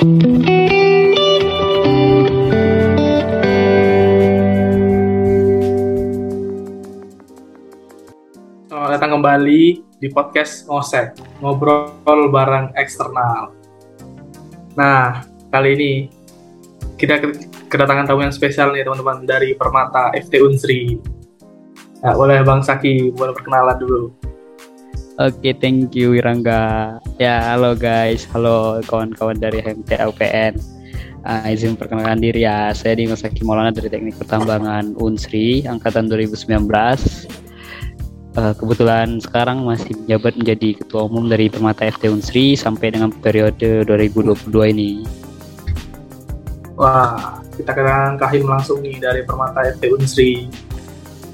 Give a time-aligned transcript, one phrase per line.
[0.00, 0.16] Selamat
[8.96, 13.52] datang kembali di podcast Ngosek, ngobrol bareng eksternal.
[14.72, 15.20] Nah,
[15.52, 16.08] kali ini
[16.96, 17.20] kita
[17.68, 20.96] kedatangan tamu yang spesial nih teman-teman dari Permata FT Unsri.
[22.00, 24.16] Nah, boleh Bang Saki, boleh perkenalan dulu.
[25.20, 26.96] Oke, okay, thank you Wirangga.
[27.20, 30.56] Ya, halo guys, halo kawan-kawan dari HMT UPN.
[31.28, 36.08] Uh, ah, izin perkenalkan diri ya, saya Dimas Saki Maulana dari Teknik Pertambangan Unsri, angkatan
[36.08, 36.48] 2019.
[36.72, 36.96] Uh,
[38.32, 43.84] ah, kebetulan sekarang masih menjabat menjadi Ketua Umum dari Permata FT Unsri sampai dengan periode
[43.84, 45.04] 2022 ini.
[46.80, 50.48] Wah, kita kedatangan Kahim langsung nih dari Permata FT Unsri.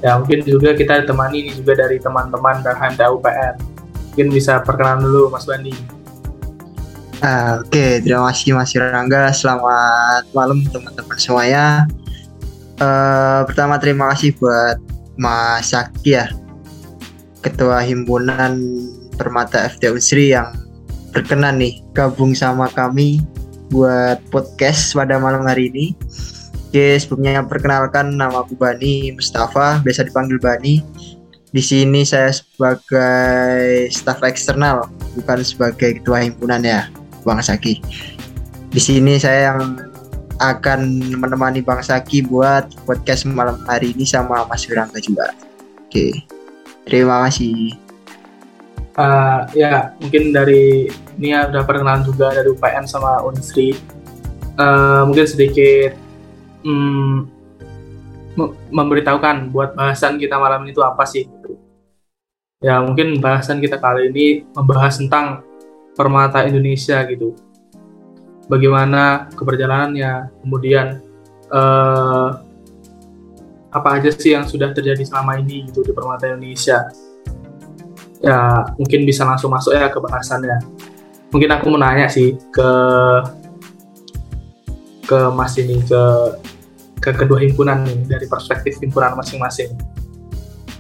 [0.03, 3.76] Ya, mungkin juga kita ditemani juga dari teman-teman dan HMT UPN
[4.17, 5.77] mungkin bisa perkenalan dulu Mas Bandi.
[7.21, 7.93] Uh, Oke, okay.
[8.01, 9.29] terima kasih Mas Rangga.
[9.29, 11.85] Selamat malam teman-teman semuanya.
[12.81, 14.81] Uh, pertama terima kasih buat
[15.21, 16.33] Mas Saki ya,
[17.45, 18.57] Ketua Himpunan
[19.21, 20.49] Permata FD Unsri yang
[21.13, 23.21] berkenan nih gabung sama kami
[23.69, 25.93] buat podcast pada malam hari ini.
[26.73, 30.81] Oke, sebelumnya perkenalkan nama aku Bani Mustafa, biasa dipanggil Bani.
[31.57, 36.93] Di sini saya sebagai staf eksternal, bukan sebagai ketua himpunan ya,
[37.25, 37.81] Bang Saki.
[38.69, 39.81] Di sini saya yang
[40.37, 45.33] akan menemani Bang Saki buat podcast malam hari ini sama Mas Wirangga juga.
[45.89, 46.29] Oke,
[46.85, 47.73] terima kasih.
[49.01, 53.73] Uh, ya, mungkin dari ini ya udah perkenalan juga dari UPN sama Unsri.
[54.61, 55.97] Uh, mungkin sedikit
[56.69, 57.33] hmm,
[58.69, 61.25] memberitahukan buat bahasan kita malam ini itu apa sih
[62.65, 65.45] Ya mungkin bahasan kita kali ini membahas tentang
[65.93, 67.37] permata Indonesia gitu.
[68.49, 71.05] Bagaimana keberjalanannya, kemudian
[71.53, 72.29] eh,
[73.77, 76.89] apa aja sih yang sudah terjadi selama ini gitu di permata Indonesia.
[78.25, 80.57] Ya mungkin bisa langsung masuk ya ke bahasannya.
[81.37, 82.71] Mungkin aku mau nanya sih ke
[85.05, 86.03] ke Mas ini ke
[87.05, 89.77] ke kedua himpunan nih dari perspektif himpunan masing-masing.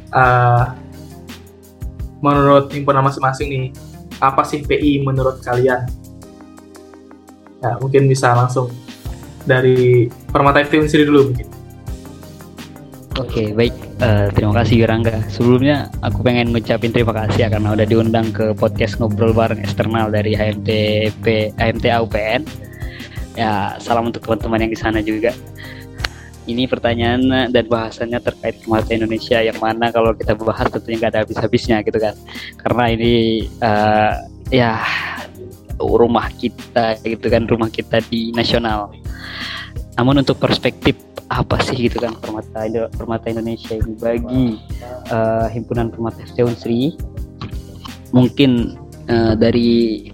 [0.08, 0.85] Uh,
[2.20, 3.66] menurut himpunan masing-masing nih
[4.20, 5.84] apa sih PI menurut kalian?
[7.60, 8.72] Ya, mungkin bisa langsung
[9.48, 11.32] dari Permata FT sendiri dulu.
[13.16, 13.72] Oke, baik.
[13.96, 15.24] Uh, terima kasih Rangga.
[15.32, 20.12] Sebelumnya aku pengen ngucapin terima kasih ya karena udah diundang ke podcast ngobrol bareng eksternal
[20.12, 22.44] dari HMTP HMT AUPN.
[23.40, 25.32] Ya, salam untuk teman-teman yang di sana juga
[26.46, 31.20] ini pertanyaan dan bahasannya terkait kemata Indonesia yang mana kalau kita bahas tentunya nggak ada
[31.26, 32.14] habis-habisnya gitu kan.
[32.62, 33.14] Karena ini
[33.60, 34.14] uh,
[34.50, 34.80] ya
[35.78, 38.94] rumah kita gitu kan rumah kita di nasional.
[39.98, 40.96] Namun untuk perspektif
[41.26, 42.64] apa sih gitu kan permata
[42.94, 43.92] permata Indonesia ini?
[43.98, 44.44] Bagi
[45.10, 46.94] uh, himpunan permata FT Unsri
[48.14, 48.78] mungkin
[49.10, 50.06] uh, dari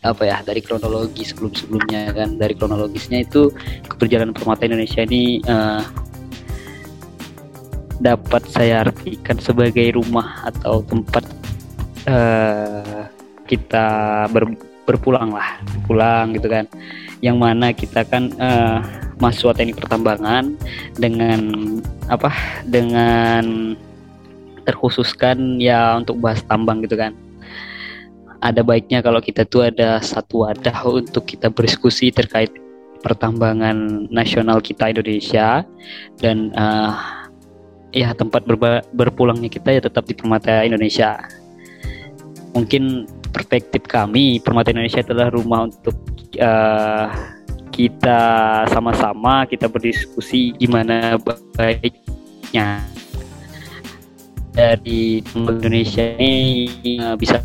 [0.00, 2.40] apa ya dari kronologi sebelum sebelumnya kan.
[2.40, 3.52] Dari kronologisnya itu
[3.88, 5.84] keperjalanan permata Indonesia ini uh,
[8.00, 11.24] dapat saya artikan sebagai rumah atau tempat
[12.08, 13.04] uh,
[13.44, 13.86] kita
[14.32, 14.56] ber,
[14.88, 16.64] berpulang lah pulang gitu kan.
[17.20, 18.80] Yang mana kita kan uh,
[19.20, 20.56] masuk teknik pertambangan
[20.96, 21.40] dengan
[22.08, 22.32] apa
[22.64, 23.76] dengan
[24.64, 27.12] terkhususkan ya untuk bahas tambang gitu kan
[28.40, 32.48] ada baiknya kalau kita tuh ada satu wadah untuk kita berdiskusi terkait
[33.00, 35.64] pertambangan nasional kita Indonesia
[36.20, 36.92] dan uh,
[37.92, 38.44] ya tempat
[38.92, 41.20] berpulangnya kita ya tetap di Permata Indonesia.
[42.56, 45.96] Mungkin perspektif kami Permata Indonesia adalah rumah untuk
[46.40, 47.06] uh,
[47.70, 48.22] kita
[48.72, 51.16] sama-sama kita berdiskusi gimana
[51.54, 52.82] baiknya
[54.52, 57.40] dari Indonesia ini uh, bisa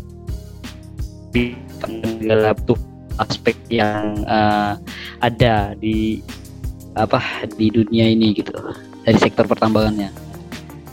[1.80, 2.78] segala tuh
[3.16, 4.76] aspek yang uh,
[5.20, 6.20] ada di
[6.96, 7.20] apa
[7.56, 8.52] di dunia ini gitu.
[9.04, 10.10] Dari sektor pertambangannya.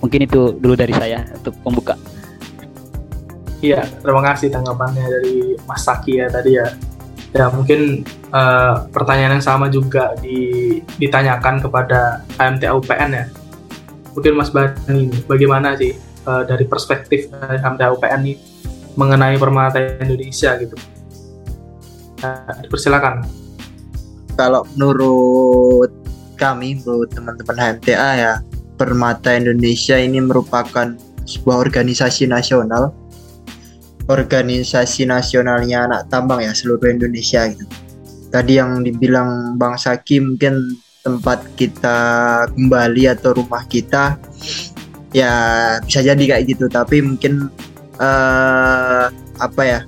[0.03, 1.95] Mungkin itu dulu dari saya untuk pembuka.
[3.63, 6.67] Iya terima kasih tanggapannya dari Mas Saki ya tadi ya.
[7.33, 13.25] Ya mungkin uh, pertanyaan yang sama juga di, ditanyakan kepada AMT UPN ya.
[14.13, 15.97] Mungkin Mas Bani bagaimana sih
[16.29, 18.37] uh, dari perspektif AMT UPN nih
[18.95, 20.75] mengenai permata Indonesia gitu.
[22.21, 23.25] Nah, persilakan.
[24.33, 25.93] Kalau menurut
[26.39, 28.33] kami, menurut teman-teman HMTA ya,
[28.73, 30.97] Permata Indonesia ini merupakan
[31.29, 32.89] sebuah organisasi nasional,
[34.11, 37.65] organisasi nasionalnya anak tambang ya seluruh Indonesia gitu.
[38.33, 40.73] tadi yang dibilang Bang Saki mungkin
[41.05, 41.97] tempat kita
[42.49, 44.17] kembali atau rumah kita
[45.13, 45.33] ya
[45.85, 47.53] bisa jadi kayak gitu tapi mungkin
[47.99, 49.11] uh,
[49.41, 49.79] apa ya?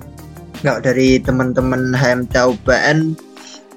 [0.62, 3.14] Nggak dari teman-teman HMT UPN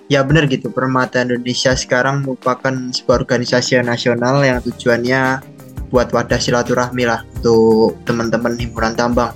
[0.09, 5.45] ya benar gitu Permata Indonesia sekarang merupakan sebuah organisasi nasional yang tujuannya
[5.93, 9.33] buat wadah silaturahmi lah untuk teman-teman himpunan tambang.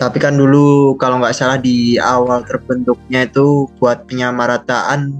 [0.00, 5.12] Tapi kan dulu kalau nggak salah di awal terbentuknya itu buat penyamarataan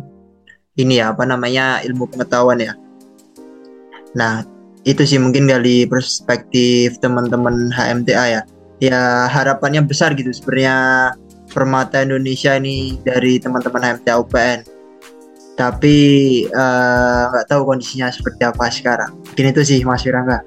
[0.81, 2.73] ini ya apa namanya ilmu pengetahuan ya.
[4.17, 4.41] Nah
[4.85, 8.43] itu sih mungkin dari perspektif teman-teman HMTA ya.
[8.81, 10.77] Ya harapannya besar gitu sebenarnya
[11.51, 14.61] Permata Indonesia ini dari teman-teman HMTA UPN.
[15.59, 15.97] Tapi
[16.49, 19.13] eh, nggak uh, tahu kondisinya seperti apa sekarang.
[19.13, 20.41] Mungkin itu sih Mas Wirangga.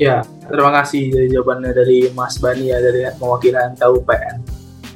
[0.00, 4.36] Ya, terima kasih dari jawabannya dari Mas Bani ya dari mewakili KUPN.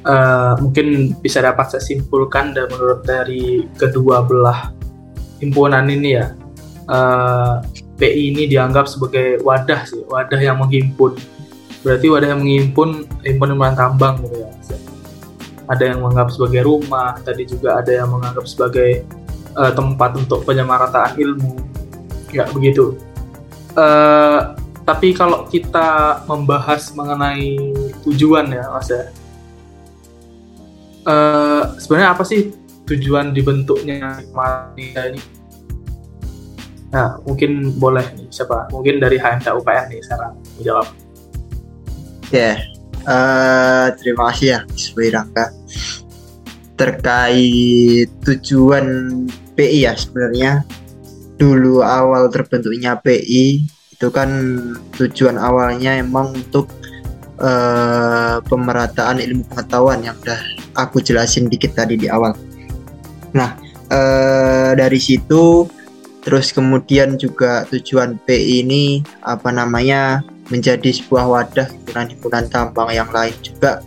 [0.06, 0.86] Uh, eh, mungkin
[1.18, 4.70] bisa dapat saya simpulkan dan menurut dari kedua belah
[5.42, 6.32] himpunan ini ya,
[6.90, 7.58] uh,
[7.96, 11.16] PI ini dianggap sebagai wadah sih, wadah yang menghimpun.
[11.80, 14.50] Berarti wadah yang menghimpun himpunan tambang gitu ya.
[15.66, 19.02] Ada yang menganggap sebagai rumah, tadi juga ada yang menganggap sebagai
[19.58, 21.58] uh, tempat untuk penyemarataan ilmu,
[22.30, 22.94] ya begitu.
[23.74, 24.54] Uh,
[24.86, 27.58] tapi kalau kita membahas mengenai
[28.06, 29.10] tujuan ya, Mas ya.
[31.06, 32.54] Uh, sebenarnya apa sih
[32.86, 35.35] tujuan dibentuknya Malaysia ini?
[36.96, 38.72] Nah, mungkin boleh siapa?
[38.72, 40.86] Mungkin dari HMT UPN nih sekarang menjawab.
[42.32, 42.56] Ya, yeah.
[43.04, 45.52] uh, terima kasih ya Mas Wirangka.
[46.80, 48.86] Terkait tujuan
[49.52, 50.64] PI ya sebenarnya
[51.36, 54.28] dulu awal terbentuknya PI itu kan
[54.96, 56.72] tujuan awalnya emang untuk
[57.44, 60.40] uh, pemerataan ilmu pengetahuan yang udah
[60.80, 62.32] aku jelasin dikit tadi di awal.
[63.36, 63.52] Nah
[63.92, 65.75] uh, dari situ
[66.26, 73.34] terus kemudian juga tujuan PI ini apa namanya menjadi sebuah wadah himpunan-himpunan tambang yang lain
[73.46, 73.78] juga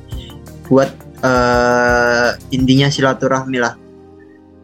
[0.71, 0.87] buat
[1.19, 3.75] uh, intinya silaturahmi lah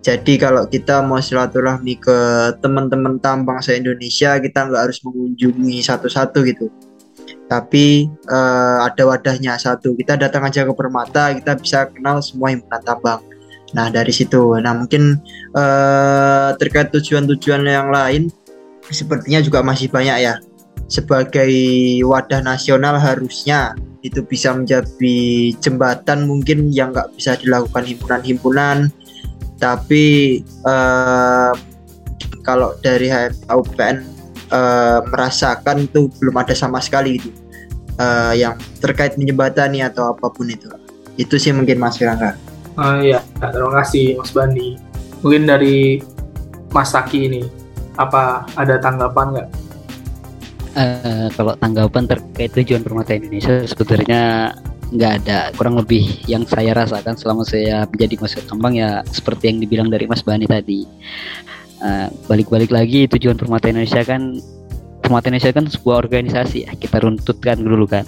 [0.06, 2.18] jadi kalau kita mau silaturahmi ke
[2.62, 6.69] teman-teman tambang se Indonesia, kita nggak harus mengunjungi satu-satu gitu.
[7.50, 9.98] Tapi uh, ada wadahnya satu.
[9.98, 13.25] Kita datang aja ke Permata, kita bisa kenal semua himpunan tambang.
[13.74, 15.18] Nah dari situ, nah mungkin
[15.58, 18.30] uh, terkait tujuan-tujuan yang lain,
[18.88, 20.38] sepertinya juga masih banyak ya.
[20.86, 21.50] Sebagai
[22.06, 23.74] wadah nasional harusnya
[24.06, 25.18] itu bisa menjadi
[25.58, 28.94] jembatan mungkin yang nggak bisa dilakukan himpunan-himpunan
[29.58, 31.58] tapi uh,
[32.46, 33.10] kalau dari
[33.50, 34.06] UPN
[34.54, 37.34] uh, eh, merasakan itu belum ada sama sekali itu
[37.98, 40.70] uh, yang terkait menjembatani atau apa pun itu
[41.18, 42.38] itu sih mungkin Mas Firangga.
[42.75, 44.75] Uh, iya, terima kasih Mas Bandi.
[45.24, 46.04] Mungkin dari
[46.75, 47.42] Mas Saki ini
[47.95, 49.50] apa ada tanggapan nggak?
[50.75, 54.51] Uh, kalau tanggapan terkait tujuan Permata Indonesia sebenarnya
[54.94, 59.57] nggak ada kurang lebih yang saya rasakan selama saya menjadi mahasiswa tambang ya seperti yang
[59.63, 60.86] dibilang dari Mas Bani tadi
[61.81, 64.38] eh, balik-balik lagi tujuan Permata Indonesia kan
[65.06, 68.02] Permata Indonesia kan sebuah organisasi ya kita runtutkan dulu kan.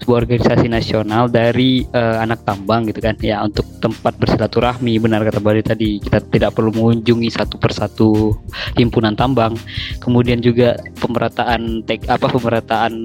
[0.00, 3.20] Sebuah organisasi nasional dari uh, anak tambang gitu kan.
[3.20, 6.00] Ya untuk tempat bersilaturahmi benar kata Bani tadi.
[6.00, 8.32] Kita tidak perlu mengunjungi satu persatu
[8.80, 9.60] himpunan tambang.
[10.00, 12.96] Kemudian juga pemerataan tek apa pemerataan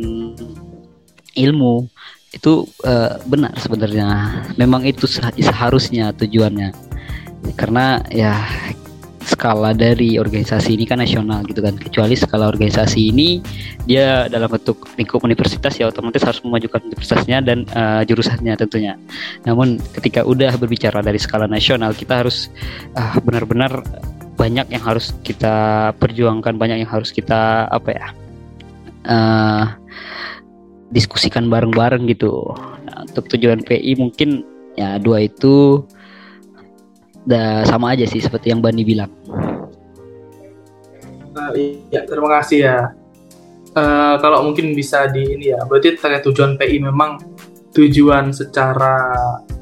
[1.36, 1.92] ilmu
[2.32, 4.08] itu uh, benar sebenarnya.
[4.56, 5.04] Memang itu
[5.36, 6.72] seharusnya tujuannya.
[7.60, 8.40] Karena ya
[9.24, 11.76] skala dari organisasi ini kan nasional gitu kan.
[11.80, 13.40] Kecuali skala organisasi ini
[13.88, 19.00] dia dalam bentuk lingkup universitas ya otomatis harus memajukan universitasnya dan uh, jurusannya tentunya.
[19.48, 22.52] Namun ketika udah berbicara dari skala nasional kita harus
[23.00, 23.84] uh, benar-benar
[24.34, 28.08] banyak yang harus kita perjuangkan banyak yang harus kita apa ya
[29.08, 29.64] uh,
[30.94, 32.54] diskusikan bareng-bareng gitu.
[32.86, 34.46] Nah, untuk tujuan PI mungkin
[34.78, 35.86] ya dua itu
[37.24, 39.12] udah sama aja sih seperti yang Bani bilang.
[41.34, 41.52] Uh,
[41.90, 42.78] iya, terima kasih ya.
[43.74, 47.18] Uh, kalau mungkin bisa di ini ya, berarti terkait tujuan PI memang
[47.74, 49.02] tujuan secara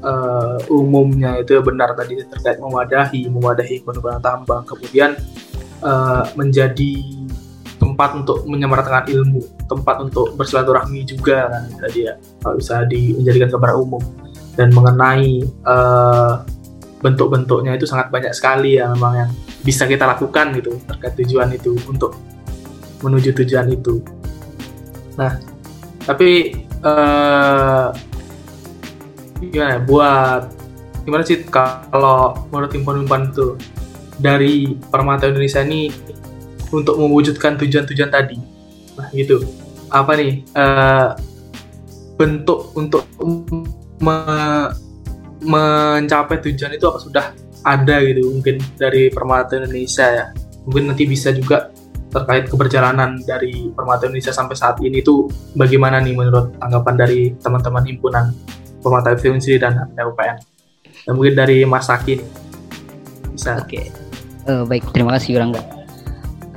[0.04, 5.16] uh, umumnya itu benar tadi terkait memadahi, memadahi penurunan tambang, kemudian
[5.80, 6.92] uh, menjadi
[7.80, 12.14] tempat untuk menyamaratakan ilmu, tempat untuk bersilaturahmi juga kan tadi ya,
[12.52, 14.04] bisa dijadikan kabar umum
[14.60, 16.44] dan mengenai uh,
[17.02, 19.30] bentuk-bentuknya itu sangat banyak sekali ya memang yang
[19.66, 22.14] bisa kita lakukan gitu terkait tujuan itu untuk
[23.02, 23.98] menuju tujuan itu.
[25.18, 25.42] Nah,
[26.06, 26.54] tapi
[26.86, 27.90] uh,
[29.42, 30.42] gimana ya, buat
[31.02, 33.58] gimana sih kalau menurut himpunan-himpunan itu
[34.22, 35.90] dari Permata Indonesia ini
[36.70, 38.38] untuk mewujudkan tujuan-tujuan tadi
[38.94, 39.42] nah gitu
[39.90, 41.16] apa nih uh,
[42.16, 43.02] bentuk untuk
[43.98, 44.18] me
[45.42, 47.24] mencapai tujuan itu apa sudah
[47.62, 50.26] ada gitu mungkin dari Permata Indonesia ya.
[50.66, 51.70] Mungkin nanti bisa juga
[52.12, 55.26] terkait keberjalanan dari Permata Indonesia sampai saat ini itu
[55.58, 58.24] bagaimana nih menurut tanggapan dari teman-teman himpunan
[58.82, 60.36] Permata Film dan PUPN
[61.02, 62.28] dan mungkin dari Mas Saki nih.
[63.32, 63.58] Bisa.
[63.58, 63.80] Oke.
[63.80, 64.02] Okay.
[64.46, 65.62] uh, eh, baik terima kasih Rangga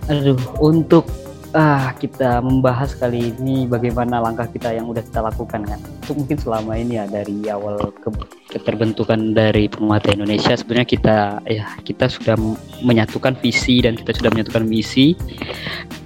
[0.05, 1.09] aduh untuk
[1.57, 6.37] ah kita membahas kali ini bagaimana langkah kita yang udah kita lakukan kan itu mungkin
[6.37, 8.13] selama ini ya dari awal ke
[8.53, 11.17] keterbentukan dari Permata Indonesia sebenarnya kita
[11.49, 12.37] ya kita sudah
[12.85, 15.17] menyatukan visi dan kita sudah menyatukan misi.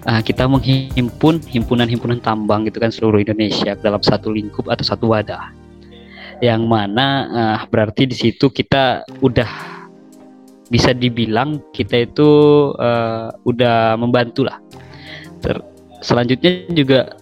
[0.08, 5.51] Uh, kita menghimpun himpunan-himpunan tambang gitu kan seluruh Indonesia dalam satu lingkup atau satu wadah.
[6.39, 9.51] Yang mana uh, berarti di situ kita udah
[10.72, 12.29] bisa dibilang kita itu
[12.77, 14.62] uh, udah membantu lah
[15.41, 15.58] Ter
[16.00, 17.18] selanjutnya juga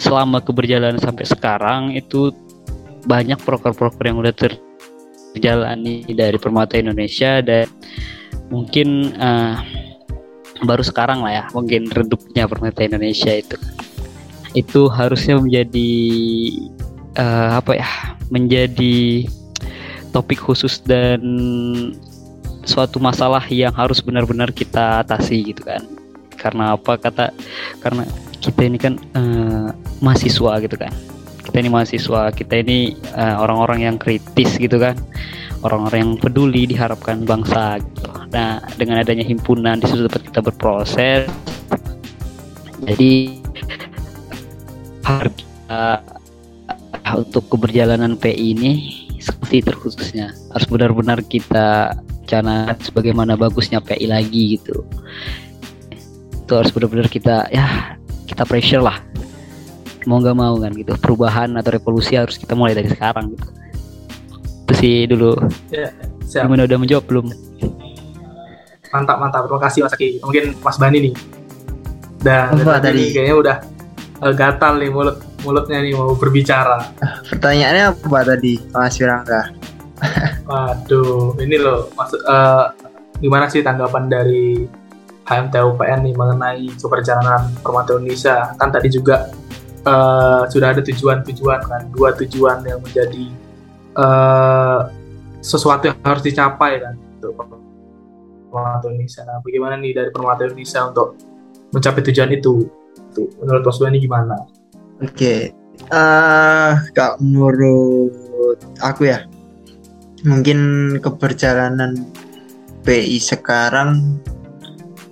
[0.00, 2.32] selama keberjalanan sampai sekarang itu
[3.04, 7.68] banyak proker-proker yang udah terjalani dari Permata Indonesia dan
[8.48, 9.60] mungkin uh,
[10.64, 13.56] baru sekarang lah ya mungkin redupnya Permata Indonesia itu.
[14.56, 15.92] Itu harusnya menjadi
[17.20, 17.88] uh, apa ya
[18.32, 19.28] menjadi
[20.10, 21.20] topik khusus dan
[22.64, 25.99] suatu masalah yang harus benar-benar kita atasi gitu kan
[26.40, 26.96] karena apa?
[26.96, 27.36] Kata
[27.84, 28.08] karena
[28.40, 29.68] kita ini kan uh,
[30.00, 30.92] mahasiswa gitu kan.
[31.44, 34.96] Kita ini mahasiswa kita ini uh, orang-orang yang kritis gitu kan.
[35.60, 38.08] Orang-orang yang peduli diharapkan bangsa gitu.
[38.32, 41.28] nah dengan adanya himpunan di situ tempat kita berproses.
[42.80, 43.36] Jadi
[45.04, 48.72] harga uh, untuk keberjalanan PI ini
[49.20, 50.32] seperti terkhususnya.
[50.56, 51.92] Harus benar-benar kita
[52.24, 54.86] canat sebagaimana bagusnya PI lagi gitu
[56.50, 57.94] itu harus benar-benar kita ya
[58.26, 58.98] kita pressure lah.
[60.10, 60.98] Mau nggak mau kan gitu.
[60.98, 63.46] Perubahan atau revolusi harus kita mulai dari sekarang gitu.
[64.66, 65.38] Itu sih dulu.
[65.70, 65.94] Ya,
[66.26, 66.50] siap.
[66.50, 67.30] gimana udah menjawab belum?
[68.90, 69.46] Mantap mantap.
[69.46, 70.08] Terima kasih Mas Aki.
[70.26, 71.14] Mungkin Mas Bani nih.
[72.18, 73.56] Dan oh, tadi kayaknya udah
[74.18, 76.82] uh, gatal nih mulut mulutnya nih mau berbicara.
[77.30, 79.54] Pertanyaannya apa tadi Mas Wirangga?
[80.50, 82.74] Waduh ini loh maksud uh,
[83.22, 84.66] gimana sih tanggapan dari
[85.30, 89.30] HMTUPN nih mengenai keperjalanan Permata Indonesia kan tadi juga
[89.86, 93.30] uh, sudah ada tujuan-tujuan kan dua tujuan yang menjadi
[93.94, 94.90] uh,
[95.38, 97.38] sesuatu yang harus dicapai kan untuk
[98.50, 99.22] Permata Indonesia.
[99.22, 101.14] Nah, bagaimana nih dari Permata Indonesia untuk
[101.70, 102.66] mencapai tujuan itu?
[103.14, 104.34] Tuh, menurut Mas ini gimana?
[104.98, 105.40] Oke, okay.
[105.94, 109.24] uh, kalau menurut aku ya,
[110.26, 110.58] mungkin
[110.98, 111.94] keperjalanan
[112.82, 114.18] PI sekarang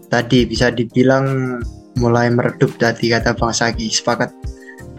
[0.09, 1.59] tadi bisa dibilang
[2.01, 4.33] mulai meredup tadi kata Bang Sagi sepakat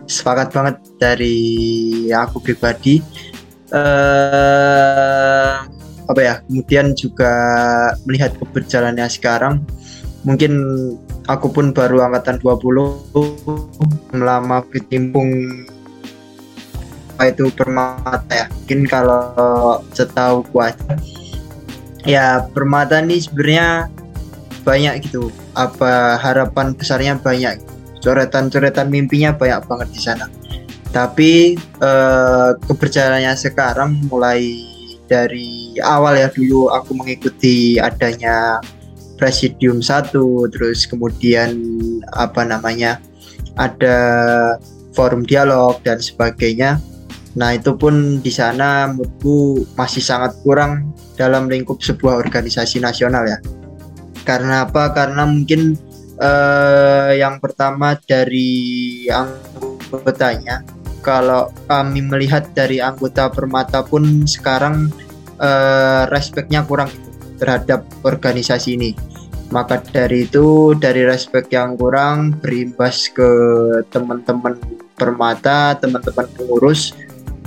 [0.09, 1.37] sepakat banget dari
[2.09, 3.01] aku pribadi.
[3.69, 5.61] Uh,
[6.09, 6.41] apa ya?
[6.49, 7.33] Kemudian juga
[8.09, 9.61] melihat keberjalannya sekarang.
[10.25, 10.51] Mungkin
[11.29, 15.29] aku pun baru angkatan 20 lama bertimbung
[17.21, 18.47] itu permata ya.
[18.49, 20.97] Mungkin kalau setahu kuasa
[22.07, 23.91] ya permata ini sebenarnya
[24.63, 25.31] banyak gitu.
[25.55, 27.59] Apa harapan besarnya banyak.
[27.99, 30.25] Coretan-coretan mimpinya banyak banget di sana.
[30.89, 34.41] Tapi eh, keberjalanannya sekarang mulai
[35.09, 38.61] dari awal ya dulu aku mengikuti adanya
[39.17, 41.57] presidium satu terus kemudian
[42.13, 43.01] apa namanya
[43.57, 43.97] ada
[44.93, 46.79] forum dialog dan sebagainya.
[47.37, 53.37] Nah itu pun di sana menurutku masih sangat kurang dalam lingkup sebuah organisasi nasional ya
[54.23, 54.91] karena apa?
[54.95, 55.77] Karena mungkin
[56.19, 60.63] uh, yang pertama dari anggotanya.
[60.99, 64.91] Kalau kami melihat dari anggota Permata pun sekarang
[65.39, 66.91] uh, respeknya kurang
[67.39, 68.91] terhadap organisasi ini.
[69.49, 73.31] Maka dari itu dari respect yang kurang berimbas ke
[73.89, 74.59] teman-teman
[74.99, 76.91] Permata, teman-teman pengurus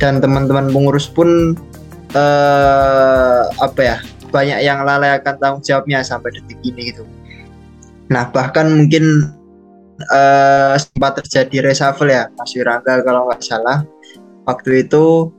[0.01, 1.53] dan teman-teman pengurus pun
[2.17, 3.97] uh, apa ya
[4.33, 7.05] banyak yang lalai akan tanggung jawabnya sampai detik ini gitu.
[8.09, 9.29] Nah bahkan mungkin
[10.09, 13.85] uh, sempat terjadi reshuffle ya Mas Wirangga kalau nggak salah
[14.49, 15.31] waktu itu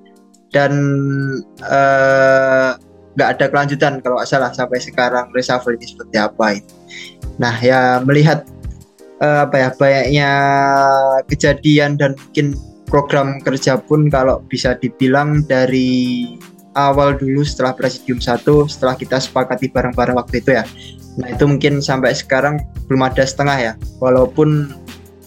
[0.54, 0.72] dan
[1.66, 2.78] uh,
[3.18, 6.74] nggak ada kelanjutan kalau nggak salah sampai sekarang reshuffle ini seperti apa itu.
[7.42, 8.46] Nah ya melihat
[9.20, 10.32] uh, apa ya banyaknya
[11.26, 12.54] kejadian dan mungkin
[12.94, 16.30] program kerja pun kalau bisa dibilang dari
[16.74, 20.66] awal dulu setelah presidium satu setelah kita sepakati bareng-bareng waktu itu ya.
[21.22, 24.74] Nah itu mungkin sampai sekarang belum ada setengah ya walaupun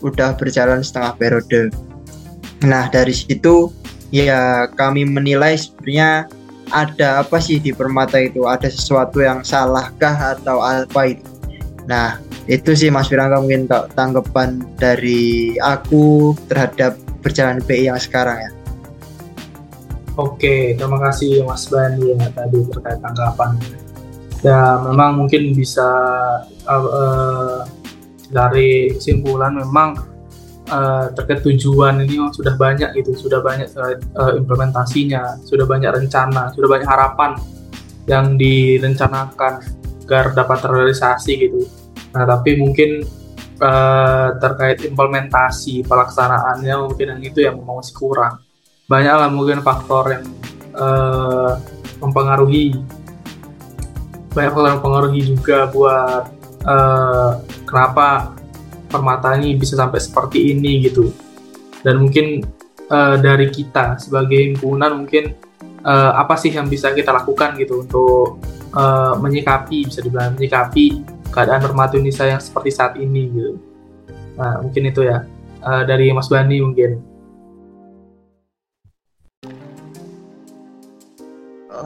[0.03, 1.71] udah berjalan setengah periode.
[2.67, 3.71] Nah dari situ
[4.11, 6.27] ya kami menilai sebenarnya
[6.75, 8.45] ada apa sih di permata itu?
[8.47, 11.23] Ada sesuatu yang salahkah atau apa itu?
[11.87, 12.19] Nah
[12.51, 18.51] itu sih Mas Firangga mungkin tanggapan dari aku terhadap perjalanan PI yang sekarang ya
[20.17, 23.61] Oke, terima kasih Mas Bani ya tadi terkait tanggapan.
[24.41, 25.85] Ya, memang mungkin bisa
[26.65, 27.61] uh, uh,
[28.33, 30.01] dari kesimpulan memang
[30.73, 36.69] uh, terkait tujuan ini sudah banyak gitu, sudah banyak uh, implementasinya, sudah banyak rencana, sudah
[36.73, 37.37] banyak harapan
[38.09, 39.61] yang direncanakan
[40.09, 41.69] agar dapat terrealisasi gitu.
[42.17, 43.05] Nah, tapi mungkin
[43.61, 48.46] uh, terkait implementasi pelaksanaannya mungkin yang itu yang masih kurang
[48.87, 50.25] banyak lah mungkin faktor yang
[50.79, 51.59] uh,
[51.99, 52.79] mempengaruhi.
[54.31, 56.23] Banyak faktor yang mempengaruhi juga buat
[56.63, 58.35] uh, kenapa
[58.87, 61.11] permata ini bisa sampai seperti ini gitu.
[61.83, 62.47] Dan mungkin
[62.91, 65.35] uh, dari kita sebagai himpunan mungkin
[65.83, 68.39] uh, apa sih yang bisa kita lakukan gitu untuk
[68.75, 71.03] uh, menyikapi bisa dibilang menyikapi
[71.35, 73.53] keadaan permata Indonesia yang seperti saat ini gitu.
[74.39, 75.27] Nah mungkin itu ya.
[75.67, 77.16] Uh, dari Mas Bani mungkin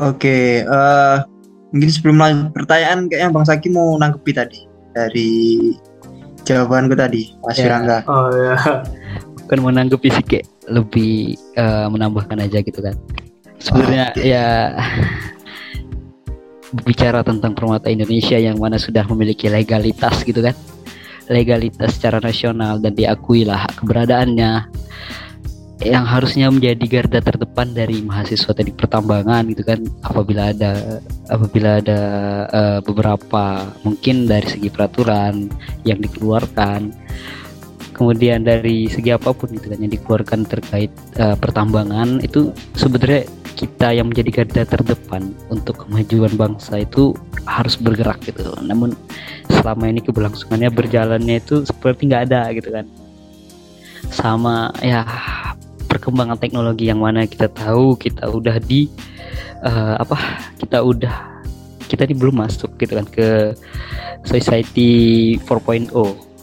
[0.01, 1.21] Oke, uh,
[1.77, 4.65] mungkin sebelum lanjut pertanyaan kayaknya Bang Saki mau nangkepi tadi
[4.97, 5.31] dari
[6.49, 7.69] jawabanku tadi, Mas ya.
[7.69, 7.99] Firangga.
[8.09, 8.57] Oh ya.
[9.45, 12.97] Bukan mau nangkepi sih kayak lebih uh, menambahkan aja gitu kan.
[13.61, 14.33] Sebenarnya oh, okay.
[14.33, 14.47] ya
[16.87, 20.57] bicara tentang permata Indonesia yang mana sudah memiliki legalitas gitu kan.
[21.29, 24.65] Legalitas secara nasional dan diakui lah keberadaannya
[25.81, 31.01] yang harusnya menjadi garda terdepan dari mahasiswa tadi pertambangan gitu kan apabila ada
[31.33, 32.01] apabila ada
[32.53, 35.49] uh, beberapa mungkin dari segi peraturan
[35.89, 36.93] yang dikeluarkan.
[37.97, 40.89] Kemudian dari segi apa pun gitu kan yang dikeluarkan terkait
[41.21, 43.29] uh, pertambangan itu sebenarnya
[43.61, 47.13] kita yang menjadi garda terdepan untuk kemajuan bangsa itu
[47.45, 48.57] harus bergerak gitu.
[48.65, 48.97] Namun
[49.53, 52.89] selama ini keberlangsungannya berjalannya itu seperti nggak ada gitu kan.
[54.09, 55.05] Sama ya
[55.91, 58.87] perkembangan teknologi yang mana kita tahu kita udah di
[59.67, 60.17] uh, apa
[60.63, 61.43] kita udah
[61.91, 63.59] kita ini belum masuk gitu kan ke
[64.23, 65.91] society 4.0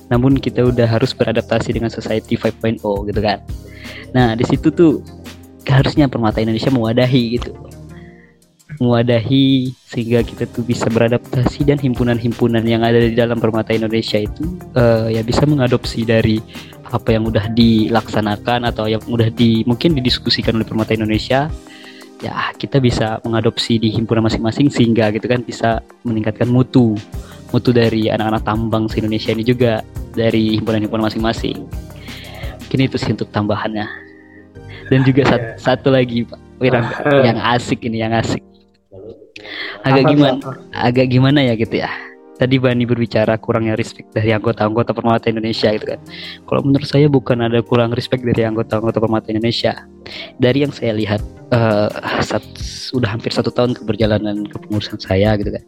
[0.08, 2.80] namun kita udah harus beradaptasi dengan society 5.0
[3.12, 3.44] gitu kan.
[4.16, 5.04] Nah di situ tuh
[5.68, 7.52] harusnya permata Indonesia mewadahi gitu.
[8.78, 14.44] Mewadahi sehingga kita tuh bisa beradaptasi dan himpunan-himpunan yang ada di dalam permata Indonesia itu
[14.78, 16.38] uh, ya bisa mengadopsi dari
[16.88, 21.52] apa yang udah dilaksanakan atau yang udah di mungkin didiskusikan oleh permata Indonesia
[22.17, 26.97] ya kita bisa mengadopsi di himpunan masing-masing sehingga gitu kan bisa meningkatkan mutu
[27.54, 29.86] mutu dari anak-anak tambang se Indonesia ini juga
[30.17, 31.63] dari himpunan-himpunan masing-masing.
[32.65, 33.88] Mungkin itu sih untuk tambahannya.
[34.91, 36.39] Dan juga satu, satu lagi Pak.
[36.60, 36.84] Wirang
[37.28, 38.43] yang asik ini yang asik.
[39.86, 40.41] Agak gimana
[40.73, 41.91] agak gimana ya gitu ya
[42.38, 46.00] tadi Bani berbicara kurangnya respect dari anggota-anggota Permata Indonesia gitu kan.
[46.45, 49.73] Kalau menurut saya bukan ada kurang respect dari anggota-anggota Permata Indonesia.
[50.38, 51.21] Dari yang saya lihat
[51.52, 51.89] uh,
[52.21, 55.65] sat, sudah hampir satu tahun keberjalanan kepengurusan saya gitu kan.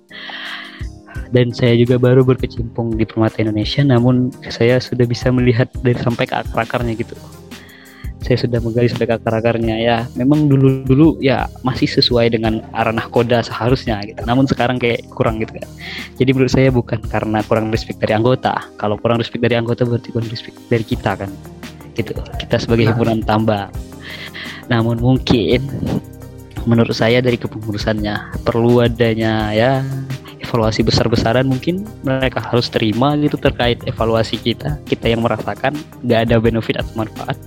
[1.29, 6.25] Dan saya juga baru berkecimpung di Permata Indonesia, namun saya sudah bisa melihat dari sampai
[6.25, 7.17] ke akar-akarnya gitu
[8.19, 9.97] saya sudah menggali sampai ke akar-akarnya ya.
[10.19, 14.19] Memang dulu-dulu ya masih sesuai dengan ranah koda seharusnya gitu.
[14.27, 15.67] Namun sekarang kayak kurang gitu kan.
[16.19, 18.60] Jadi menurut saya bukan karena kurang respect dari anggota.
[18.75, 21.32] Kalau kurang respect dari anggota berarti kurang respect dari kita kan.
[21.95, 22.12] Gitu.
[22.15, 22.89] Kita sebagai nah.
[22.93, 23.65] himpunan tambah.
[24.67, 25.63] Namun mungkin
[26.67, 29.79] menurut saya dari kepengurusannya perlu adanya ya
[30.43, 34.75] evaluasi besar-besaran mungkin mereka harus terima gitu terkait evaluasi kita.
[34.84, 35.71] Kita yang merasakan
[36.03, 37.39] nggak ada benefit atau manfaat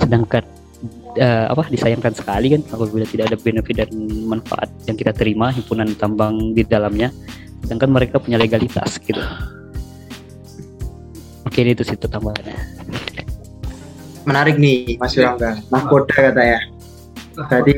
[0.00, 0.44] sedangkan
[1.18, 3.90] uh, apa disayangkan sekali kan apabila tidak ada benefit dan
[4.26, 7.10] manfaat yang kita terima himpunan tambang di dalamnya.
[7.64, 9.20] Sedangkan mereka punya legalitas gitu.
[11.48, 12.56] Oke itu situ tambahannya.
[14.24, 16.60] Menarik nih Mas Yurangga mahkota kata ya
[17.50, 17.72] tadi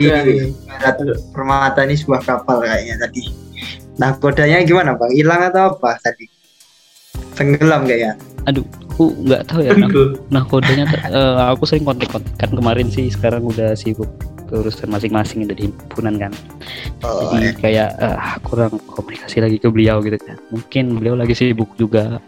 [1.35, 3.23] permata ini sebuah kapal kayaknya tadi.
[3.97, 5.11] Nah kodanya gimana bang?
[5.11, 6.29] Hilang atau apa tadi?
[7.35, 8.15] Tenggelam kayaknya.
[8.47, 9.93] Aduh aku nggak tahu ya nah,
[10.33, 12.09] nah kodenya uh, aku sering kontak
[12.41, 14.09] kan kemarin sih sekarang udah sibuk
[14.53, 16.33] urusan masing-masing dari himpunan kan.
[17.03, 20.39] Oh, jadi kayak ah, kurang komunikasi lagi ke beliau gitu kan.
[20.55, 22.23] Mungkin beliau lagi sibuk juga.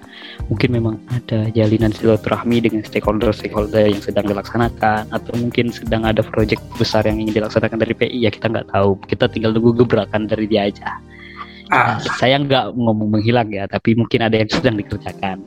[0.50, 6.58] Mungkin memang ada jalinan silaturahmi dengan stakeholder-stakeholder yang sedang dilaksanakan atau mungkin sedang ada proyek
[6.74, 8.98] besar yang ingin dilaksanakan dari PI ya kita nggak tahu.
[9.06, 10.98] Kita tinggal tunggu gebrakan dari dia aja.
[11.68, 15.44] Ah, Nah, saya nggak ngomong menghilang ya tapi mungkin ada yang sedang dikerjakan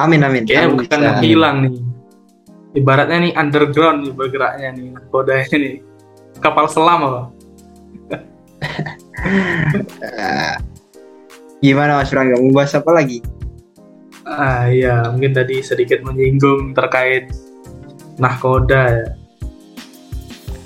[0.00, 0.42] Amin amin.
[0.48, 0.76] kayaknya Amin.
[0.80, 1.20] bukan Bisa.
[1.20, 1.74] hilang nih.
[2.70, 5.76] Ibaratnya nih underground nih bergeraknya nih, kodanya nih.
[6.38, 7.22] Kapal selam apa?
[11.60, 12.40] Gimana Mas Rangga?
[12.40, 13.20] Mau bahas apa lagi?
[14.24, 17.28] Ah iya, mungkin tadi sedikit menyinggung terkait
[18.16, 19.06] nahkoda ya.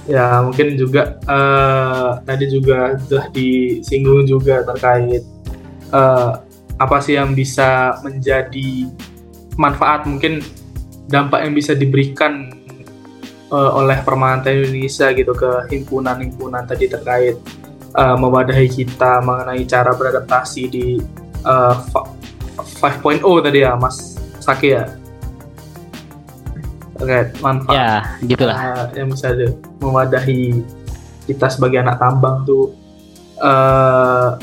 [0.05, 5.25] Ya mungkin juga eh, tadi juga sudah disinggung juga terkait
[5.91, 6.33] eh,
[6.77, 8.93] apa sih yang bisa menjadi
[9.57, 10.43] manfaat mungkin
[11.07, 12.51] dampak yang bisa diberikan
[13.53, 17.37] eh, oleh permata Indonesia gitu ke himpunan-himpunan tadi terkait
[17.95, 20.87] eh, mewadahi kita mengenai cara beradaptasi di
[21.45, 22.11] eh, fa-
[22.55, 24.85] 5.0 tadi ya Mas Saki ya?
[26.95, 27.75] Terkait manfaat.
[27.75, 28.55] Ya gitulah.
[28.55, 29.35] Uh, yang bisa
[29.83, 30.63] mewadahi
[31.27, 32.77] kita sebagai anak tambang tuh
[33.41, 34.37] uh,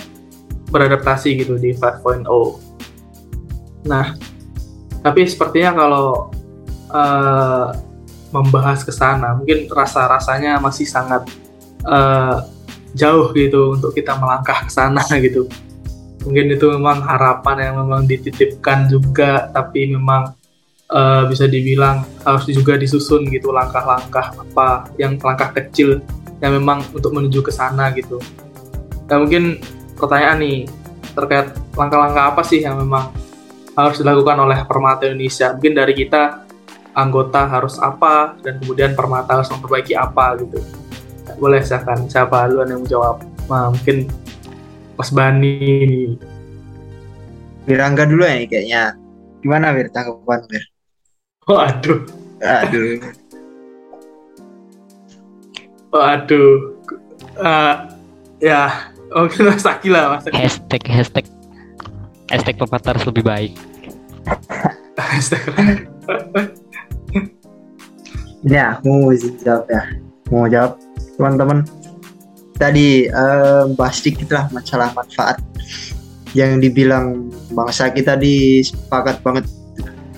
[0.72, 2.26] beradaptasi gitu di 5.0
[3.82, 4.16] nah
[5.02, 6.30] tapi sepertinya kalau
[6.94, 7.74] uh,
[8.32, 11.28] membahas ke sana mungkin rasa-rasanya masih sangat
[11.84, 12.48] uh,
[12.96, 15.48] jauh gitu untuk kita melangkah ke sana gitu.
[16.22, 20.38] Mungkin itu memang harapan yang memang dititipkan juga tapi memang
[20.86, 25.98] eh, bisa dibilang harus juga disusun gitu langkah-langkah apa yang langkah kecil
[26.38, 28.22] yang memang untuk menuju ke sana gitu.
[29.10, 29.66] Nah mungkin
[29.98, 30.58] pertanyaan nih
[31.18, 33.10] terkait langkah-langkah apa sih yang memang
[33.78, 36.44] harus dilakukan oleh Permata Indonesia mungkin dari kita
[36.92, 40.60] anggota harus apa dan kemudian Permata harus memperbaiki apa gitu
[41.40, 44.12] boleh silakan siapa duluan yang menjawab nah, mungkin
[45.02, 45.58] Mas Bani
[45.90, 46.14] nih.
[47.66, 48.84] Wirangga dulu ya kayaknya.
[49.42, 50.64] Gimana Wir tanggapan Wir?
[51.50, 52.06] Waduh,
[52.38, 53.02] Aduh.
[55.90, 56.54] waduh.
[57.42, 57.76] Eh,
[58.46, 60.38] ya, mungkin Mas Aki lah, Mas Aki.
[60.38, 61.26] hashtag hashtag
[62.32, 63.54] hashtag pepatah harus lebih baik
[68.42, 69.84] Ya, mau jawab ya.
[70.34, 70.82] Mau jawab
[71.14, 71.62] teman-teman.
[72.58, 75.38] Tadi eh, bahas sedikit lah masalah manfaat
[76.34, 79.46] yang dibilang bangsa kita tadi sepakat banget.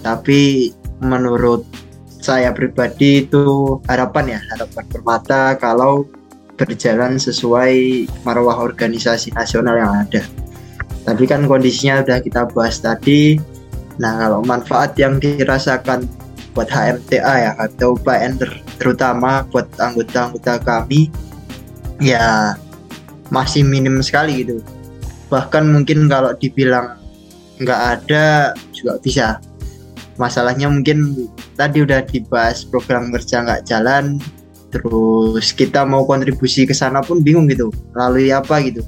[0.04, 0.72] Tapi
[1.04, 1.68] menurut
[2.24, 6.08] saya pribadi itu harapan ya, harapan permata kalau
[6.56, 10.24] berjalan sesuai marwah organisasi nasional yang ada.
[11.04, 13.36] Tapi kan kondisinya udah kita bahas tadi.
[14.00, 16.08] Nah, kalau manfaat yang dirasakan
[16.56, 21.10] buat HMTA ya atau PN ter- terutama buat anggota-anggota kami
[22.00, 22.56] ya
[23.34, 24.64] masih minim sekali gitu.
[25.28, 27.02] Bahkan mungkin kalau dibilang
[27.60, 29.28] nggak ada juga bisa.
[30.22, 34.22] Masalahnya mungkin tadi udah dibahas program kerja nggak jalan
[34.70, 37.74] terus kita mau kontribusi ke sana pun bingung gitu.
[37.98, 38.86] Melalui apa gitu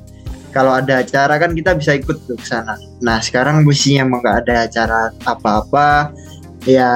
[0.55, 2.79] kalau ada acara kan kita bisa ikut tuh ke sana.
[3.03, 6.15] Nah sekarang posisinya emang nggak ada acara apa-apa.
[6.63, 6.87] Ya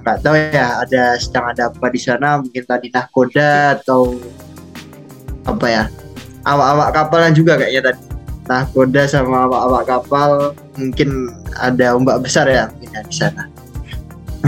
[0.00, 2.40] nggak tahu ya ada sedang ada apa di sana.
[2.40, 4.16] Mungkin tadi nahkoda atau
[5.44, 5.84] apa ya.
[6.48, 8.00] Awak-awak kapalnya juga kayaknya tadi.
[8.48, 10.30] Nahkoda sama awak-awak kapal
[10.80, 11.28] mungkin
[11.60, 13.44] ada ombak besar ya mungkin ya di sana.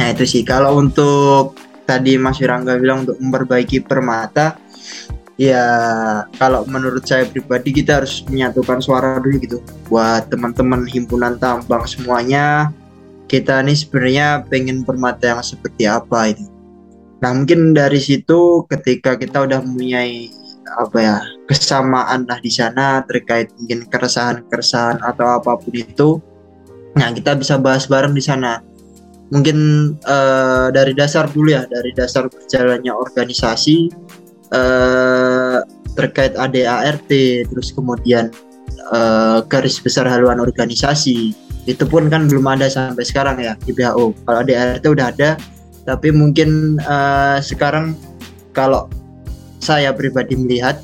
[0.01, 0.41] Nah itu sih.
[0.49, 4.57] Kalau untuk tadi Mas Wirangga bilang untuk memperbaiki permata
[5.37, 5.65] ya
[6.41, 9.59] kalau menurut saya pribadi kita harus menyatukan suara dulu gitu
[9.93, 12.73] buat teman-teman himpunan tambang semuanya
[13.27, 16.47] kita nih sebenarnya pengen permata yang seperti apa ini.
[17.21, 20.31] Nah mungkin dari situ ketika kita udah mempunyai
[20.79, 26.19] apa ya kesamaan lah di sana terkait mungkin keresahan-keresahan atau apa pun itu,
[26.99, 28.63] nah kita bisa bahas bareng di sana.
[29.27, 29.59] Mungkin
[30.07, 33.91] eh, dari dasar dulu ya dari dasar berjalannya organisasi
[34.53, 35.59] eh,
[35.97, 37.11] terkait ADART
[37.49, 38.31] terus kemudian
[38.93, 44.15] eh, garis besar haluan organisasi itu pun kan belum ada sampai sekarang ya di WHO.
[44.23, 45.35] Kalau di RT udah ada,
[45.83, 47.99] tapi mungkin eh, sekarang
[48.55, 48.87] kalau
[49.59, 50.79] saya pribadi melihat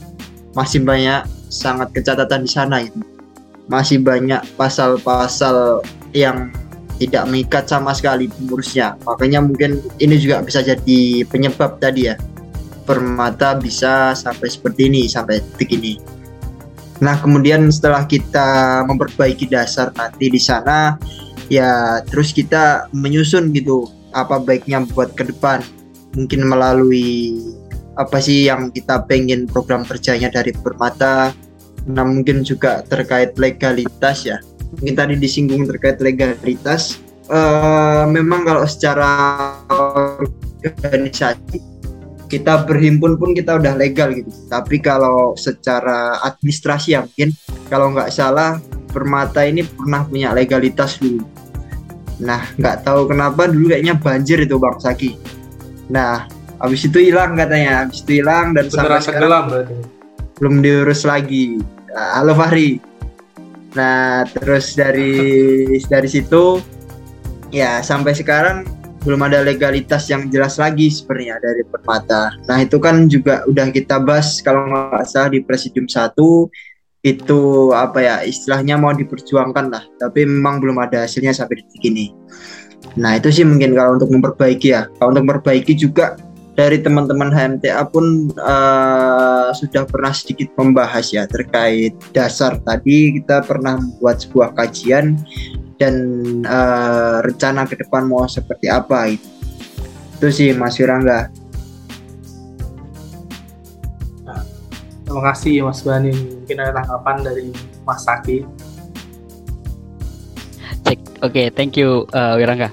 [0.58, 2.98] masih banyak sangat kecatatan di sana itu.
[3.70, 6.50] Masih banyak pasal-pasal yang
[6.98, 8.98] tidak mengikat sama sekali pengurusnya.
[9.06, 12.18] Makanya mungkin ini juga bisa jadi penyebab tadi ya.
[12.92, 15.96] Permata bisa sampai seperti ini, sampai detik ini.
[17.00, 21.00] Nah, kemudian setelah kita memperbaiki dasar nanti di sana,
[21.48, 25.64] ya terus kita menyusun gitu apa baiknya buat ke depan.
[26.12, 27.40] Mungkin melalui
[27.96, 31.32] apa sih yang kita pengen program kerjanya dari Permata
[31.82, 34.38] nah mungkin juga terkait legalitas ya
[34.78, 39.10] mungkin tadi disinggung terkait legalitas uh, memang kalau secara
[40.62, 41.71] organisasi
[42.32, 44.32] kita berhimpun pun kita udah legal gitu.
[44.48, 47.36] Tapi kalau secara administrasi ya mungkin
[47.68, 48.56] kalau nggak salah
[48.92, 51.24] Permata ini pernah punya legalitas dulu.
[52.20, 55.16] Nah nggak tahu kenapa dulu kayaknya banjir itu Bang Saki.
[55.88, 56.28] Nah
[56.60, 57.88] habis itu hilang katanya.
[57.88, 59.76] Habis itu hilang dan Beneran sampai sekarang berarti.
[60.36, 61.56] belum diurus lagi.
[61.88, 62.84] Nah, halo Fahri.
[63.72, 65.16] Nah terus dari
[65.88, 66.60] dari situ
[67.48, 68.68] ya sampai sekarang
[69.02, 72.34] belum ada legalitas yang jelas lagi sebenarnya dari Permata.
[72.46, 76.14] Nah itu kan juga udah kita bahas kalau nggak salah di Presidium 1
[77.02, 77.40] itu
[77.74, 82.14] apa ya istilahnya mau diperjuangkan lah, tapi memang belum ada hasilnya sampai detik ini.
[82.94, 84.86] Nah itu sih mungkin kalau untuk memperbaiki ya.
[85.02, 86.14] Kalau untuk memperbaiki juga
[86.52, 93.80] dari teman-teman HMTA pun uh, sudah pernah sedikit membahas ya terkait dasar tadi kita pernah
[93.80, 95.16] membuat sebuah kajian
[95.82, 95.94] dan
[96.46, 99.26] uh, rencana ke depan mau seperti apa itu.
[100.22, 101.26] Itu sih Mas Yurangga.
[105.02, 106.14] Terima kasih Mas Bani.
[106.14, 107.50] Mungkin ada tanggapan dari
[107.82, 108.46] Mas Saki.
[110.86, 110.98] Cek.
[111.26, 112.70] Oke, thank you uh, Wirangga.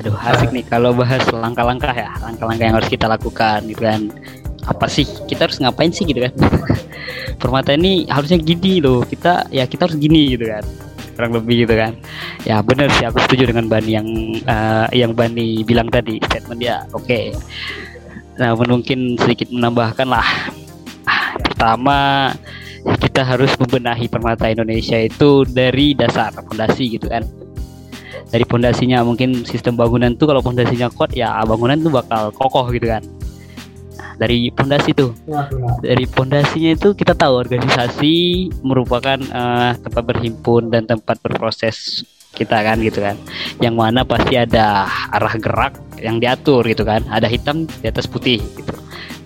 [0.00, 4.08] Aduh, asik nih kalau bahas langkah-langkah ya, langkah-langkah yang harus kita lakukan gitu kan.
[4.66, 5.04] Apa sih?
[5.28, 6.34] Kita harus ngapain sih gitu kan?
[7.40, 9.04] Permata ini harusnya gini loh.
[9.04, 10.64] Kita ya kita harus gini gitu kan.
[11.14, 11.92] Kurang lebih gitu kan.
[12.48, 14.08] Ya benar sih aku setuju dengan Bani yang
[14.48, 16.84] uh, yang Bani bilang tadi statement dia.
[16.96, 17.36] Oke.
[18.40, 20.26] Namun mungkin sedikit menambahkan lah.
[21.04, 22.30] Ah, pertama
[22.98, 27.22] kita harus membenahi permata Indonesia itu dari dasar fondasi gitu kan
[28.32, 32.90] dari pondasinya mungkin sistem bangunan tuh kalau pondasinya kuat ya bangunan tuh bakal kokoh gitu
[32.90, 33.02] kan
[33.98, 35.12] nah, dari pondasi tuh.
[35.80, 38.14] Dari pondasinya itu kita tahu organisasi
[38.62, 43.16] merupakan uh, tempat berhimpun dan tempat berproses kita kan gitu kan.
[43.60, 47.04] Yang mana pasti ada arah gerak yang diatur gitu kan.
[47.08, 48.74] Ada hitam di atas putih gitu.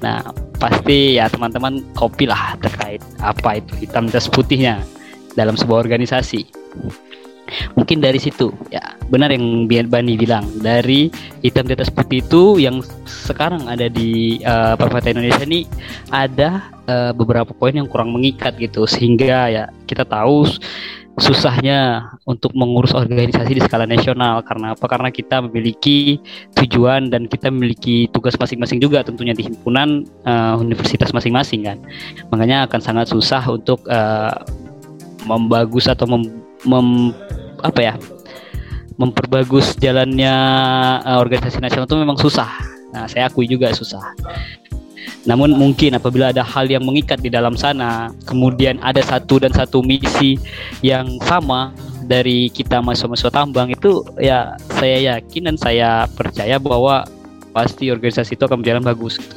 [0.03, 0.21] Nah
[0.57, 4.81] pasti ya teman-teman kopi lah terkait apa itu hitam di atas putihnya
[5.37, 6.49] dalam sebuah organisasi
[7.79, 8.53] mungkin dari situ.
[8.69, 10.47] Ya benar yang Bani bilang.
[10.61, 11.09] Dari
[11.43, 14.75] hitam di atas putih itu yang sekarang ada di uh,
[15.07, 15.69] Indonesia ini
[16.11, 18.85] ada uh, beberapa poin yang kurang mengikat gitu.
[18.85, 20.47] Sehingga ya kita tahu
[21.17, 24.45] susahnya untuk mengurus organisasi di skala nasional.
[24.45, 24.85] Karena apa?
[24.85, 26.21] Karena kita memiliki
[26.61, 31.79] tujuan dan kita memiliki tugas masing-masing juga tentunya di himpunan uh, universitas masing-masing kan.
[32.29, 34.37] Makanya akan sangat susah untuk uh,
[35.27, 37.13] membagus atau mem
[37.63, 37.95] apa ya
[38.97, 40.35] memperbagus jalannya
[41.05, 42.49] uh, organisasi nasional itu memang susah.
[42.97, 44.17] Nah, saya akui juga susah.
[45.29, 49.85] Namun mungkin apabila ada hal yang mengikat di dalam sana, kemudian ada satu dan satu
[49.85, 50.41] misi
[50.81, 51.75] yang sama
[52.07, 57.03] dari kita mahasiswa-mahasiswa tambang itu ya saya yakin dan saya percaya bahwa
[57.51, 59.37] pasti organisasi itu akan berjalan bagus gitu.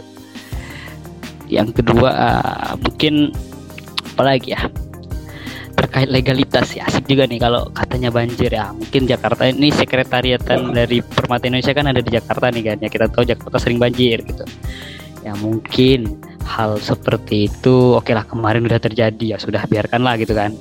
[1.49, 3.33] Yang kedua uh, mungkin
[4.13, 4.69] apalagi ya
[5.79, 8.75] terkait legalitas ya asik juga nih kalau katanya banjir ya.
[8.75, 12.77] Mungkin Jakarta ini sekretariatan dari Permata Indonesia kan ada di Jakarta nih kan.
[12.83, 14.43] Ya kita tahu Jakarta sering banjir gitu.
[15.23, 20.51] Ya mungkin hal seperti itu oke lah kemarin udah terjadi ya sudah biarkanlah gitu kan.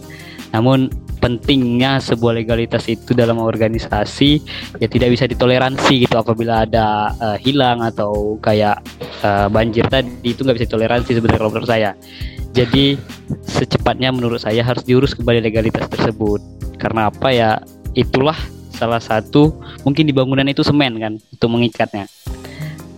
[0.55, 0.87] Namun
[1.29, 4.41] pentingnya sebuah legalitas itu dalam organisasi
[4.81, 8.81] ya tidak bisa ditoleransi gitu apabila ada uh, hilang atau kayak
[9.21, 11.93] uh, banjir tadi itu nggak bisa ditoleransi sebenarnya kalau menurut saya
[12.57, 12.97] jadi
[13.45, 16.41] secepatnya menurut saya harus diurus kembali legalitas tersebut.
[16.81, 17.61] Karena apa ya?
[17.95, 18.37] Itulah
[18.75, 22.07] salah satu mungkin di bangunan itu semen kan untuk mengikatnya.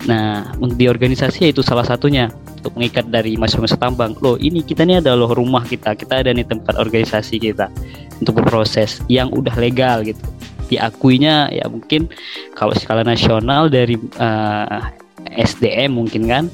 [0.09, 2.29] Nah, di organisasi itu salah satunya
[2.61, 4.13] untuk mengikat dari mahasiswa tambang.
[4.21, 5.97] Loh, ini kita ini adalah rumah kita.
[5.97, 7.73] Kita ada nih tempat organisasi kita
[8.21, 10.21] untuk berproses yang udah legal gitu.
[10.69, 12.07] Diakuinya ya mungkin
[12.53, 14.87] kalau skala nasional dari uh,
[15.27, 16.45] eh, SDM mungkin kan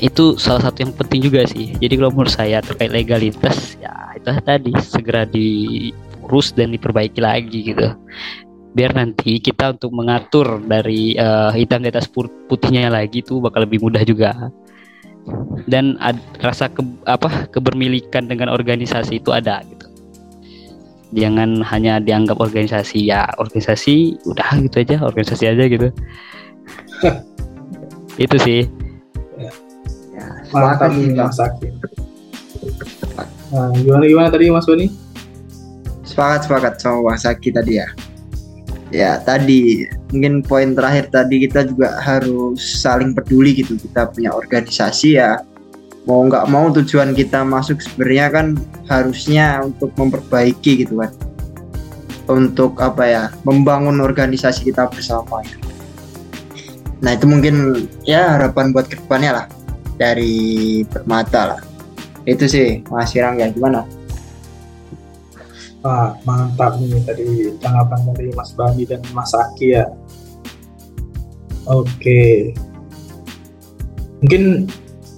[0.00, 1.74] itu salah satu yang penting juga sih.
[1.76, 7.90] Jadi kalau menurut saya terkait legalitas ya itu tadi segera diurus dan diperbaiki lagi gitu.
[8.76, 13.80] Biar nanti kita untuk mengatur dari uh, hitam di atas putihnya lagi itu bakal lebih
[13.80, 14.52] mudah juga.
[15.64, 19.88] Dan ad, rasa ke, apa kebermilikan dengan organisasi itu ada gitu.
[21.16, 25.88] Jangan hanya dianggap organisasi ya organisasi udah gitu aja organisasi aja gitu.
[28.24, 28.60] itu sih
[30.54, 31.72] nih Mas Sakit.
[33.52, 34.86] Nah, gimana gimana tadi Mas Boni?
[36.06, 37.88] Sepakat sepakat sama Mas Saki tadi ya.
[38.96, 43.76] Ya tadi mungkin poin terakhir tadi kita juga harus saling peduli gitu.
[43.76, 45.44] Kita punya organisasi ya.
[46.08, 48.46] Mau nggak mau tujuan kita masuk sebenarnya kan
[48.88, 51.12] harusnya untuk memperbaiki gitu kan.
[52.26, 55.44] Untuk apa ya membangun organisasi kita bersama
[57.04, 59.46] nah itu mungkin ya harapan buat ke depannya lah.
[60.00, 61.60] Dari permata lah.
[62.24, 63.84] Itu sih Mas Irangga gimana
[65.86, 69.86] Wah, mantap nih tadi tanggapan dari Mas Bani dan Mas Aki ya.
[71.62, 72.50] Oke.
[74.18, 74.66] Mungkin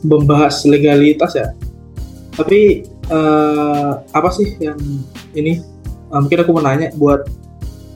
[0.05, 1.57] membahas legalitas ya.
[2.37, 4.77] Tapi uh, apa sih yang
[5.33, 5.65] ini?
[6.13, 7.25] Uh, mungkin aku mau nanya buat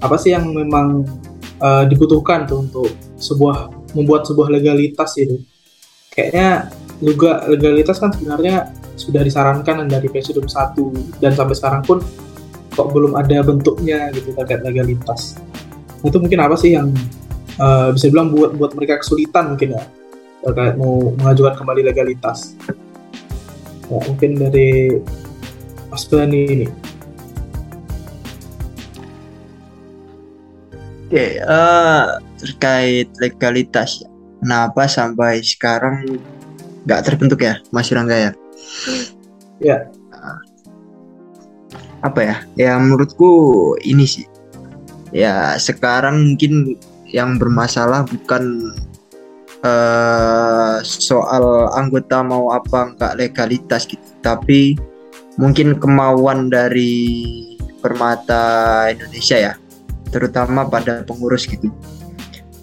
[0.00, 1.04] apa sih yang memang
[1.60, 2.88] uh, dibutuhkan tuh untuk
[3.20, 5.44] sebuah membuat sebuah legalitas itu?
[6.08, 6.72] Kayaknya
[7.04, 12.00] juga legalitas kan sebenarnya sudah disarankan dari Presiden 1 dan sampai sekarang pun
[12.72, 15.36] kok belum ada bentuknya gitu terkait legalitas
[16.02, 16.90] itu mungkin apa sih yang
[17.60, 19.82] uh, bisa bilang buat buat mereka kesulitan mungkin ya
[20.42, 22.56] terkait mau mengajukan kembali legalitas
[23.86, 24.98] ya, mungkin dari
[25.92, 26.68] Mas Bani ini
[31.12, 32.04] Oke, okay, uh, eh,
[32.40, 34.00] terkait legalitas.
[34.40, 36.16] Kenapa sampai sekarang
[36.88, 38.32] nggak terbentuk ya, Mas Rangga ya?
[39.60, 39.92] Ya
[42.02, 42.36] apa ya?
[42.58, 44.26] Ya menurutku ini sih.
[45.14, 46.76] Ya sekarang mungkin
[47.12, 48.74] yang bermasalah bukan
[49.62, 54.76] uh, soal anggota mau apa enggak legalitas gitu tapi
[55.36, 59.54] mungkin kemauan dari permata Indonesia ya
[60.12, 61.72] terutama pada pengurus gitu.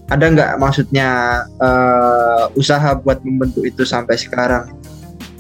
[0.10, 4.74] Ada nggak maksudnya uh, usaha buat membentuk itu sampai sekarang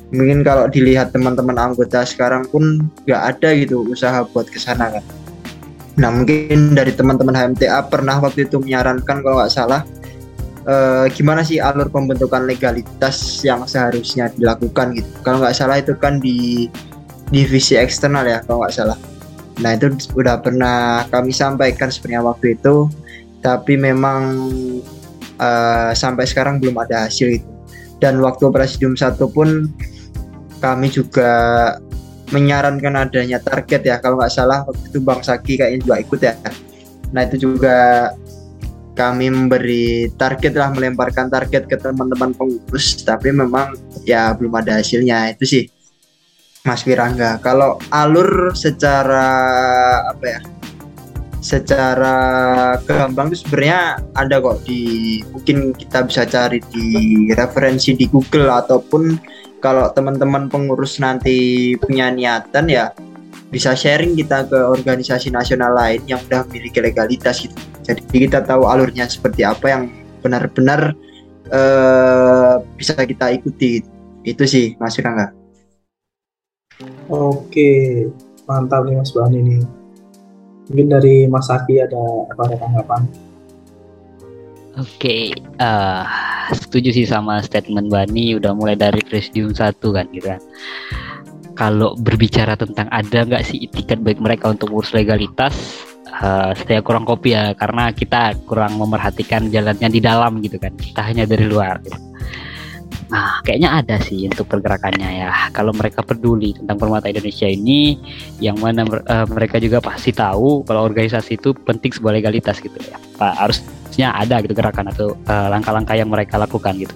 [0.10, 5.06] mungkin kalau dilihat teman-teman anggota sekarang pun nggak ada gitu usaha buat ke sana kan.
[6.00, 9.82] Nah mungkin dari teman-teman HMTA pernah waktu itu menyarankan kalau nggak salah
[10.65, 15.10] eh, gimana sih alur pembentukan legalitas yang seharusnya dilakukan gitu.
[15.22, 16.67] Kalau nggak salah itu kan di
[17.30, 18.98] divisi eksternal ya kalau nggak salah.
[19.60, 22.89] Nah itu sudah pernah kami sampaikan sebenarnya waktu itu
[23.39, 24.22] tapi memang
[25.39, 27.50] uh, sampai sekarang belum ada hasil itu.
[28.00, 29.67] Dan waktu presidium satu pun
[30.60, 31.32] kami juga
[32.30, 36.34] menyarankan adanya target ya kalau nggak salah waktu itu Bang Saki kayaknya juga ikut ya.
[37.10, 38.12] Nah itu juga
[38.93, 45.34] kami memberi target lah melemparkan target ke teman-teman pengurus tapi memang ya belum ada hasilnya
[45.34, 45.63] itu sih
[46.67, 47.39] Mas Wirangga.
[47.39, 49.26] Kalau alur secara
[50.12, 50.39] apa ya
[51.39, 52.17] secara
[52.84, 54.82] gampang itu sebenarnya ada kok di
[55.32, 56.88] mungkin kita bisa cari di
[57.32, 59.15] referensi di Google ataupun
[59.60, 62.91] kalau teman-teman pengurus nanti punya niatan ya
[63.50, 67.58] bisa sharing kita ke organisasi nasional lain yang sudah memiliki legalitas gitu.
[67.84, 69.84] Jadi kita tahu alurnya seperti apa yang
[70.22, 70.93] benar-benar
[71.50, 73.82] uh, bisa kita ikuti.
[74.22, 75.34] Itu sih Mas Rangga.
[77.10, 78.06] Oke,
[78.45, 79.58] mantap nih Mas Bani ini.
[80.69, 83.29] Mungkin dari Mas Aki ada apa ada tanggapan?
[84.80, 85.24] Oke, okay,
[85.60, 90.39] uh, eh, setuju sih sama statement Bani udah mulai dari presidium satu kan kan.
[91.60, 95.84] Kalau berbicara tentang ada nggak sih itikat baik mereka untuk urus legalitas,
[96.24, 100.72] uh, saya kurang kopi ya karena kita kurang memerhatikan jalannya di dalam gitu kan.
[100.80, 101.84] Kita hanya dari luar.
[101.84, 102.09] Gitu.
[103.10, 105.30] Nah, kayaknya ada sih untuk pergerakannya ya.
[105.49, 107.97] Kalau mereka peduli tentang permata Indonesia ini,
[108.38, 113.02] yang mana uh, mereka juga pasti tahu kalau organisasi itu penting sebuah legalitas gitu ya.
[113.17, 116.93] Pak harusnya ada gitu gerakan atau uh, langkah-langkah yang mereka lakukan gitu.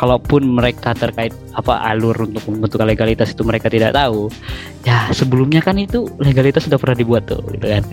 [0.00, 4.32] Kalaupun mereka terkait apa alur untuk membentuk legalitas itu mereka tidak tahu,
[4.88, 7.84] ya sebelumnya kan itu legalitas sudah pernah dibuat tuh gitu kan.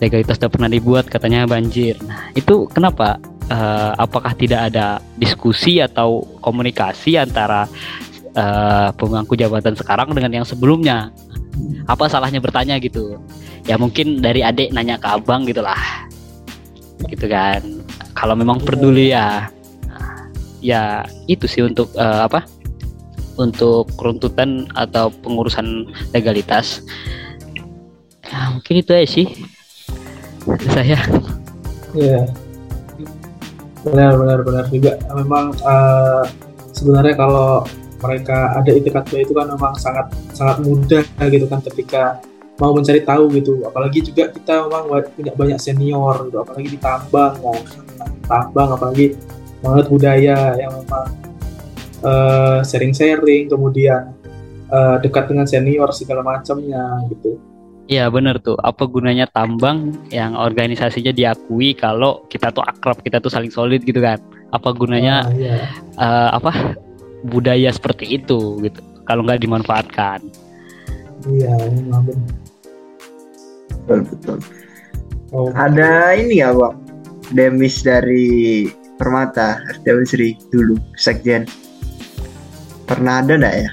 [0.00, 1.94] Legalitas sudah pernah dibuat katanya banjir.
[2.08, 3.20] Nah, itu kenapa
[3.52, 7.68] uh, apakah tidak ada diskusi atau komunikasi antara
[8.32, 11.12] uh, pemangku jabatan sekarang dengan yang sebelumnya?
[11.84, 13.20] Apa salahnya bertanya gitu?
[13.68, 15.78] Ya mungkin dari adik nanya ke abang gitulah.
[17.06, 17.60] Gitu kan.
[18.16, 19.52] Kalau memang peduli ya.
[20.62, 22.46] Ya itu sih untuk uh, apa?
[23.36, 26.86] Untuk runtutan atau pengurusan legalitas.
[28.32, 29.26] Ya, mungkin itu aja sih.
[30.72, 30.98] Saya.
[31.92, 32.24] Ya
[33.82, 34.98] benar benar benar juga.
[35.14, 36.24] Memang uh,
[36.72, 37.66] sebenarnya kalau
[38.02, 42.18] mereka ada itikat baik itu kan memang sangat sangat mudah gitu kan ketika
[42.58, 43.62] mau mencari tahu gitu.
[43.66, 49.14] Apalagi juga kita memang punya banyak senior gitu apalagi di tambang kan tambang apalagi
[49.62, 51.06] banget budaya yang memang
[52.02, 54.10] uh, sharing-sharing kemudian
[54.68, 57.38] uh, dekat dengan senior segala macamnya gitu
[57.92, 58.56] Iya bener tuh.
[58.56, 64.00] Apa gunanya tambang yang organisasinya diakui kalau kita tuh akrab, kita tuh saling solid gitu
[64.00, 64.16] kan?
[64.48, 65.54] Apa gunanya Ah, iya.
[66.00, 66.72] eh, apa
[67.28, 68.80] budaya seperti itu gitu?
[69.04, 70.24] Kalau nggak dimanfaatkan.
[71.28, 72.32] Iya, memang benar.
[73.84, 74.38] Betul, betul.
[75.32, 76.80] Oh, Ada ini ya, Bang.
[77.32, 81.44] Demis dari Permata, Dewan Sri dulu, Sekjen.
[82.88, 83.70] Pernah ada nggak ya?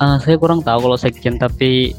[0.00, 1.92] Eh, saya kurang tahu kalau sekjen tapi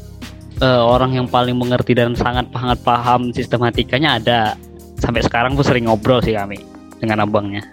[0.62, 4.54] eh, orang yang paling mengerti dan sangat sangat paham sistematikanya ada.
[5.02, 6.62] Sampai sekarang tuh sering ngobrol sih kami
[7.02, 7.66] dengan abangnya.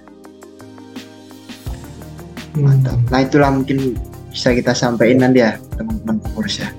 [2.58, 2.98] Mantap.
[3.14, 3.94] Nah itulah mungkin
[4.34, 6.74] bisa kita sampaikan nanti ya teman-teman pengurus ya.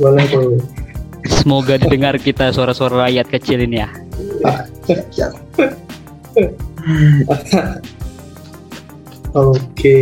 [0.00, 0.56] boleh tuh.
[1.28, 3.92] Semoga didengar kita suara-suara rakyat kecil ini ya.
[9.36, 9.98] Oke.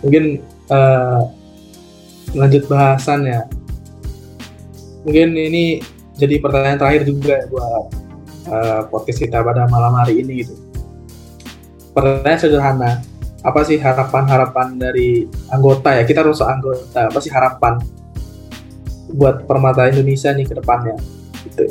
[0.00, 0.38] Mungkin
[0.70, 1.20] eh,
[2.32, 3.44] lanjut bahasan ya.
[5.04, 5.78] Mungkin ini
[6.16, 7.84] jadi pertanyaan terakhir juga buat
[8.48, 10.54] eh, podcast kita pada malam hari ini gitu.
[11.92, 12.92] Pertanyaan sederhana.
[13.44, 16.02] Apa sih harapan-harapan dari anggota ya?
[16.02, 17.12] Kita harus anggota.
[17.12, 17.76] Apa sih harapan
[19.12, 20.96] buat permata Indonesia nih ke depannya?
[21.44, 21.68] Gitu.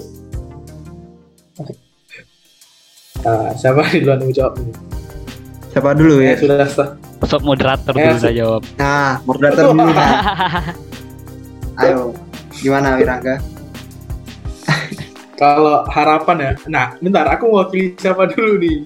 [3.24, 4.74] Eh, siapa duluan yang jawab ini?
[5.74, 6.36] Siapa dulu Ya, ya?
[6.38, 6.90] sudah sah.
[7.24, 8.62] Sok moderator Eh, dulu saya jawab.
[8.78, 9.90] Nah, moderator dulu.
[9.90, 10.12] Nah.
[11.82, 12.14] Ayo,
[12.64, 13.44] gimana Wirangga?
[15.42, 18.80] Kalau harapan ya, nah bentar aku mau pilih siapa dulu nih?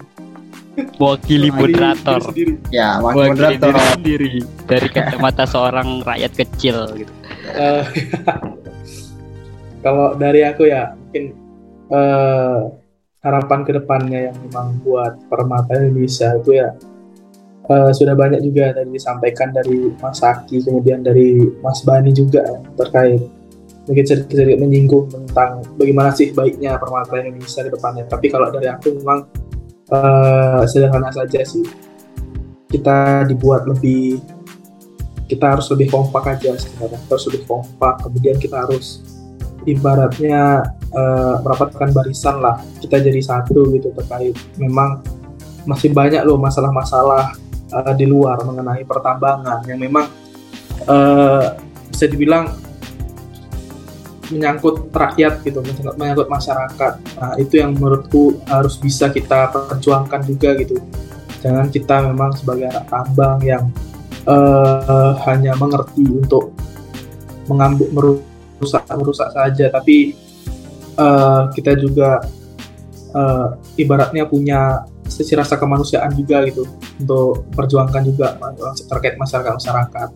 [0.98, 2.22] Wakili moderator.
[2.70, 3.74] Ya, wakil Wakili moderator.
[3.74, 4.34] diri sendiri
[4.66, 7.14] dari kacamata seorang rakyat kecil gitu.
[7.54, 7.84] Eh,
[9.86, 11.38] Kalau dari aku ya mungkin
[11.94, 12.60] eh,
[13.22, 16.74] harapan ke depannya yang memang buat permata Indonesia itu ya
[17.72, 22.60] eh, sudah banyak juga tadi disampaikan dari Mas Aki kemudian dari Mas Bani juga ya,
[22.76, 23.22] terkait
[23.88, 28.04] mungkin sedikit-sedikit menyinggung tentang bagaimana sih baiknya permata Indonesia ke depannya.
[28.06, 29.24] Tapi kalau dari aku memang
[29.90, 31.64] eh, sederhana saja sih.
[32.68, 34.20] Kita dibuat lebih
[35.32, 37.00] kita harus lebih kompak aja sebenarnya.
[37.00, 37.96] Kita harus lebih kompak.
[38.04, 39.00] Kemudian kita harus
[39.64, 42.60] ibaratnya eh, merapatkan barisan lah.
[42.84, 44.36] Kita jadi satu gitu terkait.
[44.60, 45.00] Memang
[45.64, 47.40] masih banyak loh masalah-masalah
[47.72, 50.12] eh, di luar mengenai pertambangan yang memang
[50.84, 51.48] eh,
[51.88, 52.67] bisa dibilang
[54.28, 56.94] menyangkut rakyat gitu menyangkut, masyarakat.
[57.20, 60.80] Nah itu yang menurutku harus bisa kita perjuangkan juga gitu.
[61.40, 63.64] Jangan kita memang sebagai anak tambang yang
[64.28, 66.52] eh, hanya mengerti untuk
[67.48, 67.88] mengambil
[68.60, 69.72] merusak merusak saja.
[69.72, 70.18] Tapi
[70.98, 72.20] eh, kita juga
[73.16, 73.48] eh,
[73.80, 76.68] ibaratnya punya sisi rasa kemanusiaan juga gitu
[77.00, 78.36] untuk perjuangkan juga
[78.92, 80.10] terkait masyarakat masyarakat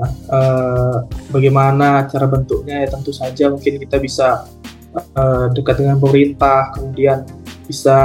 [0.00, 0.96] eh,
[1.28, 4.48] bagaimana cara bentuknya ya tentu saja mungkin kita bisa
[4.96, 7.24] eh, dekat dengan pemerintah kemudian
[7.68, 7.98] bisa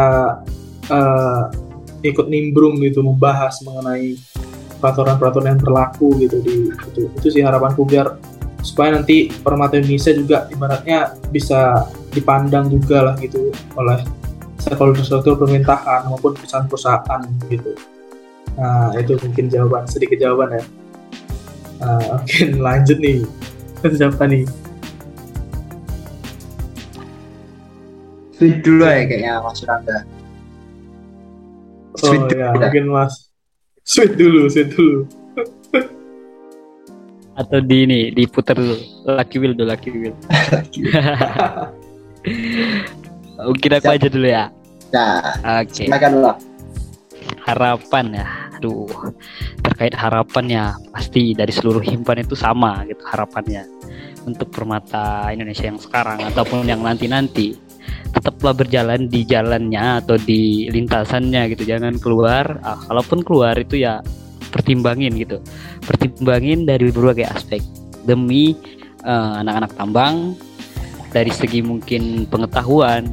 [0.88, 1.44] eh,
[2.06, 4.20] ikut nimbrung gitu membahas mengenai
[4.78, 8.14] peraturan-peraturan yang berlaku gitu di itu itu sih harapanku biar
[8.62, 14.02] supaya nanti permata Indonesia juga ibaratnya bisa dipandang juga lah gitu oleh
[14.62, 17.72] stakeholder-stakeholder pemerintahan maupun perusahaan-perusahaan gitu.
[18.58, 20.64] Nah itu mungkin jawaban sedikit jawaban ya.
[21.78, 23.22] Nah, mungkin lanjut nih
[23.88, 24.44] siapa nih?
[28.38, 29.98] Sweet dulu ya kayaknya Mas Wirangga.
[31.98, 32.50] Oh Sweet dulu ya ya.
[32.54, 33.14] mungkin mas.
[33.82, 35.00] Sweet dulu, sweet dulu.
[37.40, 38.76] Atau di ini diputar dulu.
[39.08, 40.16] Lucky Will dulu Lucky Will.
[43.38, 43.98] Mungkin aku Siap.
[43.98, 44.46] aja dulu ya.
[44.88, 45.20] Nah,
[45.62, 45.86] Oke.
[45.86, 46.36] silakan lah.
[47.44, 48.28] harapan ya
[48.58, 48.90] aduh
[49.62, 53.64] terkait harapan ya pasti dari seluruh himpan itu sama gitu harapannya.
[54.28, 57.56] Untuk permata Indonesia yang sekarang ataupun yang nanti-nanti
[58.12, 61.64] tetaplah berjalan di jalannya atau di lintasannya gitu.
[61.64, 64.04] Jangan keluar ah, kalaupun keluar itu ya
[64.52, 65.40] pertimbangin gitu.
[65.86, 67.64] Pertimbangin dari berbagai aspek.
[68.04, 68.58] Demi
[69.06, 70.36] eh, anak-anak tambang
[71.16, 73.08] dari segi mungkin pengetahuan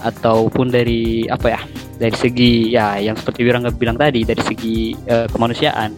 [0.00, 1.60] ataupun dari apa ya
[2.00, 5.92] dari segi ya yang seperti Wirangga bilang tadi dari segi eh, kemanusiaan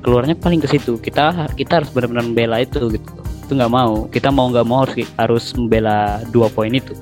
[0.00, 0.96] keluarnya paling ke situ.
[0.98, 3.10] Kita kita harus benar-benar membela itu gitu.
[3.46, 4.08] Itu nggak mau.
[4.08, 6.96] Kita mau nggak mau harus harus membela dua poin itu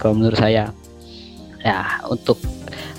[0.00, 0.72] kalau menurut saya.
[1.62, 2.40] Ya untuk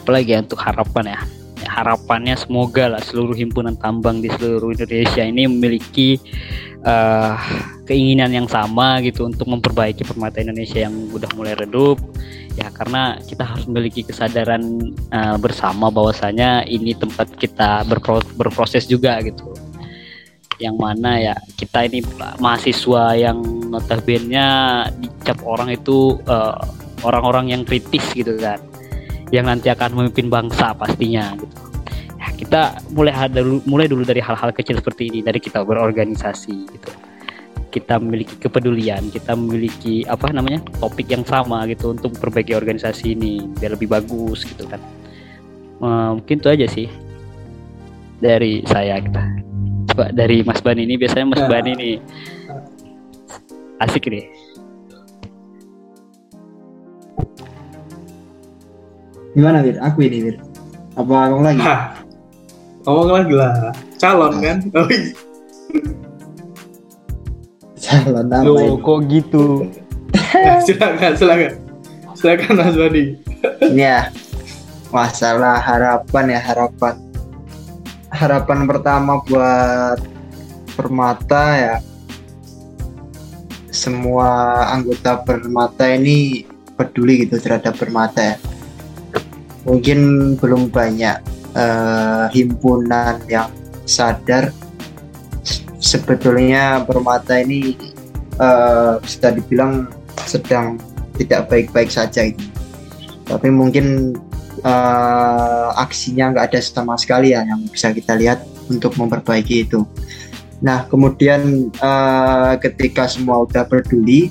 [0.05, 1.19] apalagi ya untuk harapan ya.
[1.59, 6.15] Ya, harapannya semoga lah seluruh himpunan tambang di seluruh Indonesia ini memiliki
[6.87, 7.35] eh,
[7.83, 11.99] keinginan yang sama gitu untuk memperbaiki permata Indonesia yang udah mulai redup
[12.59, 19.15] ya karena kita harus memiliki kesadaran eh, bersama bahwasanya ini tempat kita berpro- berproses juga
[19.23, 19.55] gitu.
[20.59, 22.03] Yang mana ya kita ini
[22.43, 23.39] mahasiswa yang
[23.71, 24.43] notabene
[24.99, 26.59] dicap orang itu uh,
[27.07, 28.59] orang-orang yang kritis gitu kan.
[29.31, 31.55] Yang nanti akan memimpin bangsa pastinya gitu.
[32.19, 36.91] Ya, kita mulai dulu mulai dulu dari hal-hal kecil seperti ini dari kita berorganisasi gitu
[37.69, 43.45] kita memiliki kepedulian, kita memiliki apa namanya topik yang sama gitu untuk perbaiki organisasi ini
[43.61, 44.81] biar lebih bagus gitu kan.
[45.79, 46.89] Uh, mungkin itu aja sih
[48.19, 49.23] dari saya kita.
[49.93, 51.91] Coba dari Mas Bani ini biasanya Mas Bani ini
[53.79, 54.25] asik nih.
[59.37, 59.77] Gimana Bir?
[59.85, 60.35] Aku ini Bir.
[60.97, 61.61] Apa ngomong lagi?
[62.83, 63.71] ngomong lagi lah.
[64.01, 64.57] Calon kan?
[67.89, 69.65] Calon apa Loh, kok gitu?
[70.65, 71.53] silakan, silakan.
[72.13, 72.77] Silakan Mas.
[72.77, 74.01] Ini ya
[74.93, 76.95] masalah harapan ya harapan.
[78.13, 79.99] Harapan pertama buat
[80.77, 81.75] Permata ya
[83.73, 86.45] semua anggota Permata ini
[86.77, 88.35] peduli gitu terhadap Permata ya.
[89.65, 89.99] Mungkin
[90.37, 91.17] belum banyak
[91.57, 93.49] uh, himpunan yang
[93.89, 94.53] sadar
[95.89, 97.73] sebetulnya Permata ini
[98.37, 99.89] uh, bisa dibilang
[100.29, 100.77] sedang
[101.17, 102.45] tidak baik-baik saja itu.
[103.25, 104.13] Tapi mungkin
[104.61, 109.81] uh, aksinya nggak ada sama sekali ya yang bisa kita lihat untuk memperbaiki itu.
[110.61, 114.29] Nah kemudian uh, ketika semua udah peduli,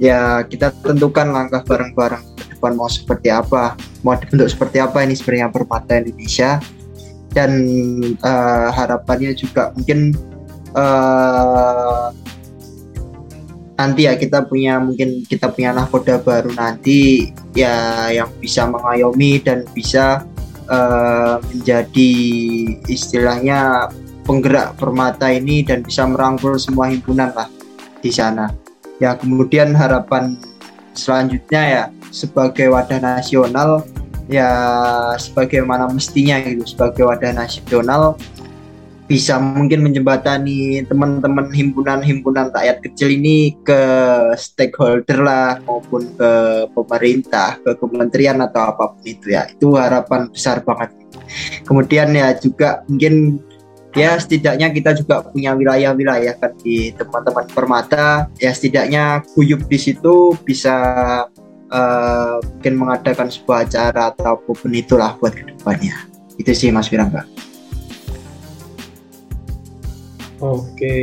[0.00, 5.12] ya kita tentukan langkah bareng-bareng ke depan mau seperti apa, mau dibentuk seperti apa ini
[5.12, 6.62] sebenarnya Permata Indonesia
[7.36, 7.52] dan
[8.24, 10.16] uh, harapannya juga mungkin
[10.74, 12.10] uh,
[13.78, 19.62] nanti ya kita punya mungkin kita punya nahkoda baru nanti ya yang bisa mengayomi dan
[19.70, 20.26] bisa
[20.66, 22.12] uh, menjadi
[22.90, 23.88] istilahnya
[24.26, 27.48] penggerak permata ini dan bisa merangkul semua himpunan lah
[28.02, 28.50] di sana.
[28.98, 30.36] Ya kemudian harapan
[30.92, 33.86] selanjutnya ya sebagai wadah nasional
[34.26, 34.50] ya
[35.16, 38.18] sebagaimana mestinya gitu sebagai wadah nasional
[39.08, 43.80] bisa mungkin menjembatani teman-teman himpunan-himpunan rakyat kecil ini ke
[44.36, 46.30] stakeholder lah maupun ke
[46.76, 49.48] pemerintah, ke kementerian atau apa pun itu ya.
[49.48, 50.92] Itu harapan besar banget.
[51.64, 53.40] Kemudian ya juga mungkin
[53.96, 60.36] ya setidaknya kita juga punya wilayah-wilayah kan di teman-teman permata ya setidaknya guyup di situ
[60.44, 60.76] bisa
[61.72, 65.96] uh, mungkin mengadakan sebuah acara atau apa pun itulah buat ke depannya
[66.36, 67.47] itu sih Mas Wirangga.
[70.38, 70.98] Oke,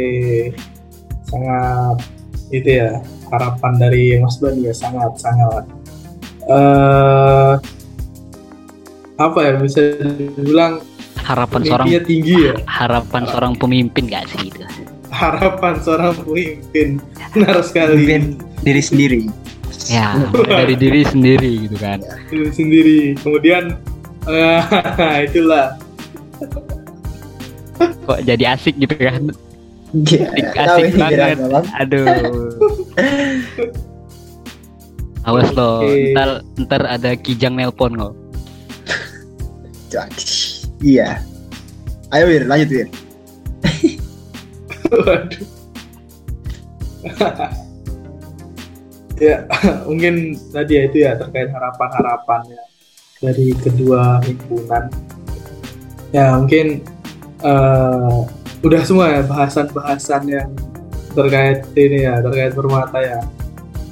[1.27, 1.97] sangat
[2.53, 5.63] itu ya harapan dari Mas Bani ya sangat sangat.
[6.45, 7.57] Uh,
[9.17, 10.83] apa ya bisa dibilang
[11.25, 12.55] harapan seorang tinggi ya?
[12.69, 14.61] Harapan seorang pemimpin gak sih itu
[15.15, 16.99] harapan seorang pemimpin.
[17.31, 18.03] Benar sekali.
[18.03, 18.23] Pemimpin
[18.61, 19.21] diri sendiri.
[19.87, 20.19] Ya
[20.59, 22.03] dari diri sendiri gitu kan.
[22.27, 22.99] Diri sendiri.
[23.23, 23.79] Kemudian
[24.27, 24.61] uh,
[25.27, 25.79] itulah
[27.79, 29.31] kok jadi asik gitu kan
[29.95, 30.27] Ya,
[30.59, 31.39] asik ini banget
[31.79, 32.03] aduh
[35.23, 36.11] awas lo Oke.
[36.11, 36.29] ntar
[36.67, 38.13] ntar ada kijang nelpon kok
[40.83, 41.23] Iya.
[42.11, 42.87] Ayo Wir, lanjut Wir.
[44.91, 45.43] Waduh.
[49.23, 49.47] ya
[49.87, 52.59] mungkin tadi ya itu ya terkait harapan-harapannya
[53.23, 54.91] dari kedua himpunan
[56.11, 56.83] ya mungkin
[57.45, 58.17] eh,
[58.65, 60.49] udah semua ya bahasan-bahasan yang
[61.13, 63.21] terkait ini ya terkait permata ya.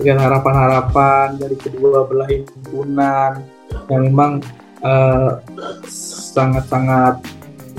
[0.01, 3.45] Terkait harapan-harapan dari kedua belah himpunan
[3.87, 4.41] yang memang
[4.81, 5.31] eh,
[6.33, 7.21] sangat-sangat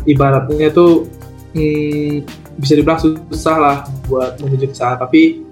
[0.06, 1.10] ibaratnya tuh
[1.58, 2.22] hmm,
[2.54, 4.94] bisa dibilang susah lah buat menuju ke sana.
[5.02, 5.42] Tapi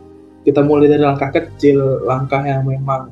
[0.47, 3.11] kita mulai dari langkah kecil langkah yang memang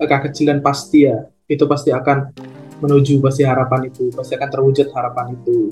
[0.00, 2.32] langkah kecil dan pasti ya itu pasti akan
[2.80, 5.68] menuju pasti harapan itu pasti akan terwujud harapan itu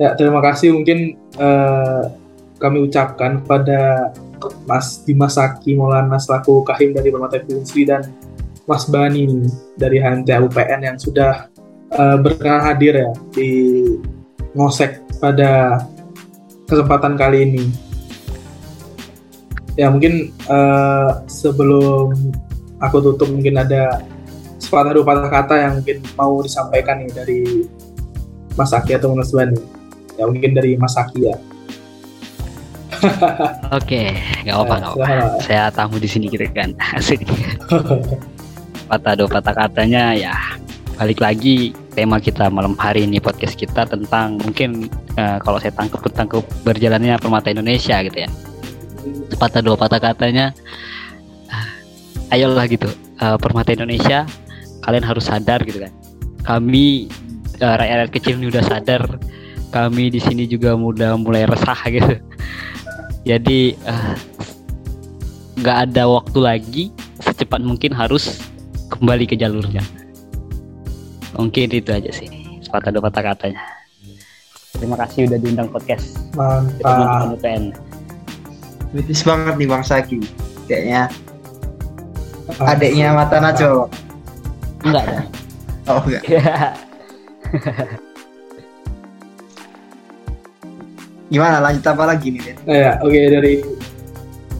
[0.00, 2.02] ya terima kasih mungkin eh,
[2.62, 4.12] kami ucapkan kepada
[4.66, 8.06] Mas Dimas Saki Maulana selaku Kahim dari Permata Unsri dan
[8.66, 11.50] Mas Bani dari HMTA UPN yang sudah
[11.90, 13.50] eh, berkenan hadir ya di
[14.54, 15.82] ngosek pada
[16.68, 17.64] kesempatan kali ini.
[19.74, 22.12] Ya mungkin eh, sebelum
[22.78, 24.02] aku tutup mungkin ada
[24.62, 27.40] sepatah dua patah kata yang mungkin mau disampaikan nih dari
[28.54, 29.71] Mas Aki atau Mas Bani.
[30.22, 31.34] Ya mungkin dari Mas Aki ya.
[33.74, 34.02] oke
[34.46, 35.42] nggak apa nggak apa silakan.
[35.42, 36.70] saya tamu di sini gitu kan?
[36.94, 37.26] Asik.
[38.86, 40.30] Patah dua patah katanya ya.
[40.94, 44.86] Balik lagi tema kita malam hari ini podcast kita tentang mungkin
[45.18, 48.30] eh, kalau saya tangkap tentang berjalannya permata Indonesia gitu ya.
[49.34, 50.54] Sepatah dua patah katanya
[51.50, 51.66] ah,
[52.30, 52.86] ayolah gitu
[53.18, 54.22] uh, permata Indonesia
[54.86, 55.90] kalian harus sadar gitu kan.
[56.46, 57.10] Kami
[57.58, 59.02] uh, rakyat kecil ini udah sadar
[59.72, 62.14] kami di sini juga udah mulai resah gitu.
[63.24, 63.74] Jadi
[65.58, 66.84] nggak uh, ada waktu lagi
[67.18, 68.38] secepat mungkin harus
[68.92, 69.82] kembali ke jalurnya.
[71.32, 72.28] Mungkin itu aja sih
[72.60, 73.64] sepatah dua patah katanya.
[74.76, 76.20] Terima kasih udah diundang podcast.
[76.36, 77.40] Mantap.
[77.40, 77.72] Teman
[79.24, 80.20] banget nih Bang Saki.
[80.68, 81.08] Kayaknya
[82.60, 83.86] adiknya mata Najwa
[84.82, 85.04] enggak
[85.86, 86.22] oh enggak
[91.32, 92.56] gimana lanjut apa lagi nih Den?
[92.68, 93.54] ya oke okay, dari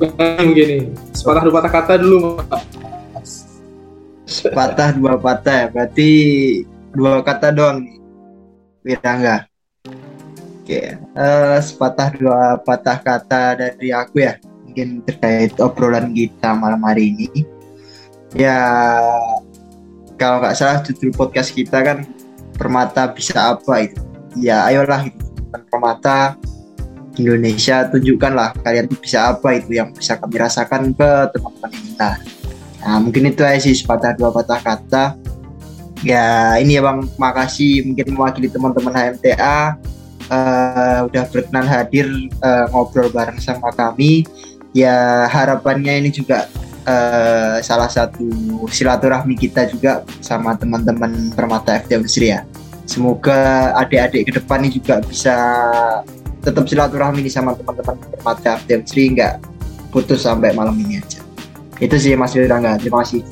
[0.00, 2.18] begini sepatah dua patah kata dulu
[4.24, 6.10] sepatah dua patah ya berarti
[6.96, 7.96] dua kata doang nih
[8.82, 10.96] Wirangga oke okay.
[11.12, 17.44] uh, sepatah dua patah kata dari aku ya mungkin terkait obrolan kita malam hari ini
[18.32, 18.56] ya
[20.16, 22.08] kalau nggak salah judul podcast kita kan
[22.56, 24.00] permata bisa apa itu
[24.40, 25.20] ya ayolah itu
[25.68, 26.40] permata
[27.18, 32.10] Indonesia tunjukkanlah kalian bisa apa itu yang bisa kami rasakan ke teman-teman kita
[32.82, 35.04] nah mungkin itu aja sih sepatah dua patah kata.
[36.02, 37.06] Ya ini ya bang.
[37.14, 39.78] Makasih mungkin mewakili teman-teman HMTA
[40.26, 42.10] uh, eh, udah berkenan hadir
[42.42, 44.26] uh, ngobrol bareng sama kami.
[44.74, 46.50] Ya harapannya ini juga
[46.90, 48.26] uh, salah satu
[48.66, 52.42] silaturahmi kita juga sama teman-teman Permata FT Unsri ya.
[52.82, 55.36] Semoga adik-adik ke depan ini juga bisa
[56.42, 59.38] tetap silaturahmi sama teman-teman Permata FT Unsri nggak
[59.94, 61.22] putus sampai malam ini aja
[61.78, 63.22] itu sih Mas Wirangga terima kasih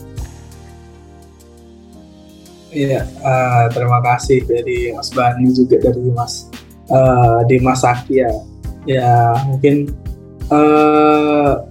[2.70, 6.46] Iya, uh, terima kasih dari Mas Bani juga dari Mas
[6.86, 8.30] uh, Dimas Saki ya.
[8.86, 9.90] Ya mungkin
[10.54, 11.66] uh,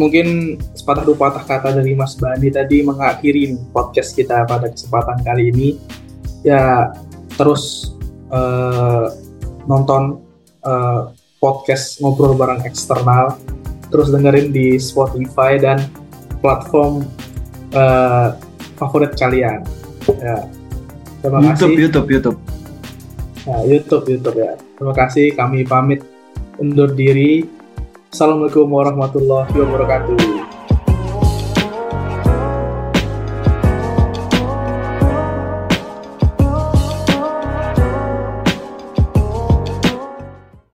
[0.00, 5.52] mungkin sepatah dua patah kata dari Mas Bani tadi mengakhiri podcast kita pada kesempatan kali
[5.52, 5.68] ini.
[6.40, 6.96] Ya
[7.36, 7.92] terus
[8.32, 9.12] uh,
[9.66, 10.22] nonton
[10.66, 11.12] uh,
[11.42, 13.38] podcast ngobrol bareng eksternal,
[13.92, 15.84] terus dengerin di Spotify dan
[16.40, 17.06] platform
[17.74, 18.34] uh,
[18.80, 19.62] favorit kalian.
[20.22, 20.46] Ya.
[21.22, 21.82] Terima YouTube, kasih.
[21.82, 22.38] YouTube, YouTube.
[23.46, 24.52] Nah, YouTube, YouTube ya.
[24.58, 25.26] Terima kasih.
[25.34, 26.00] Kami pamit
[26.58, 27.46] undur diri.
[28.10, 30.35] Assalamualaikum warahmatullahi wabarakatuh.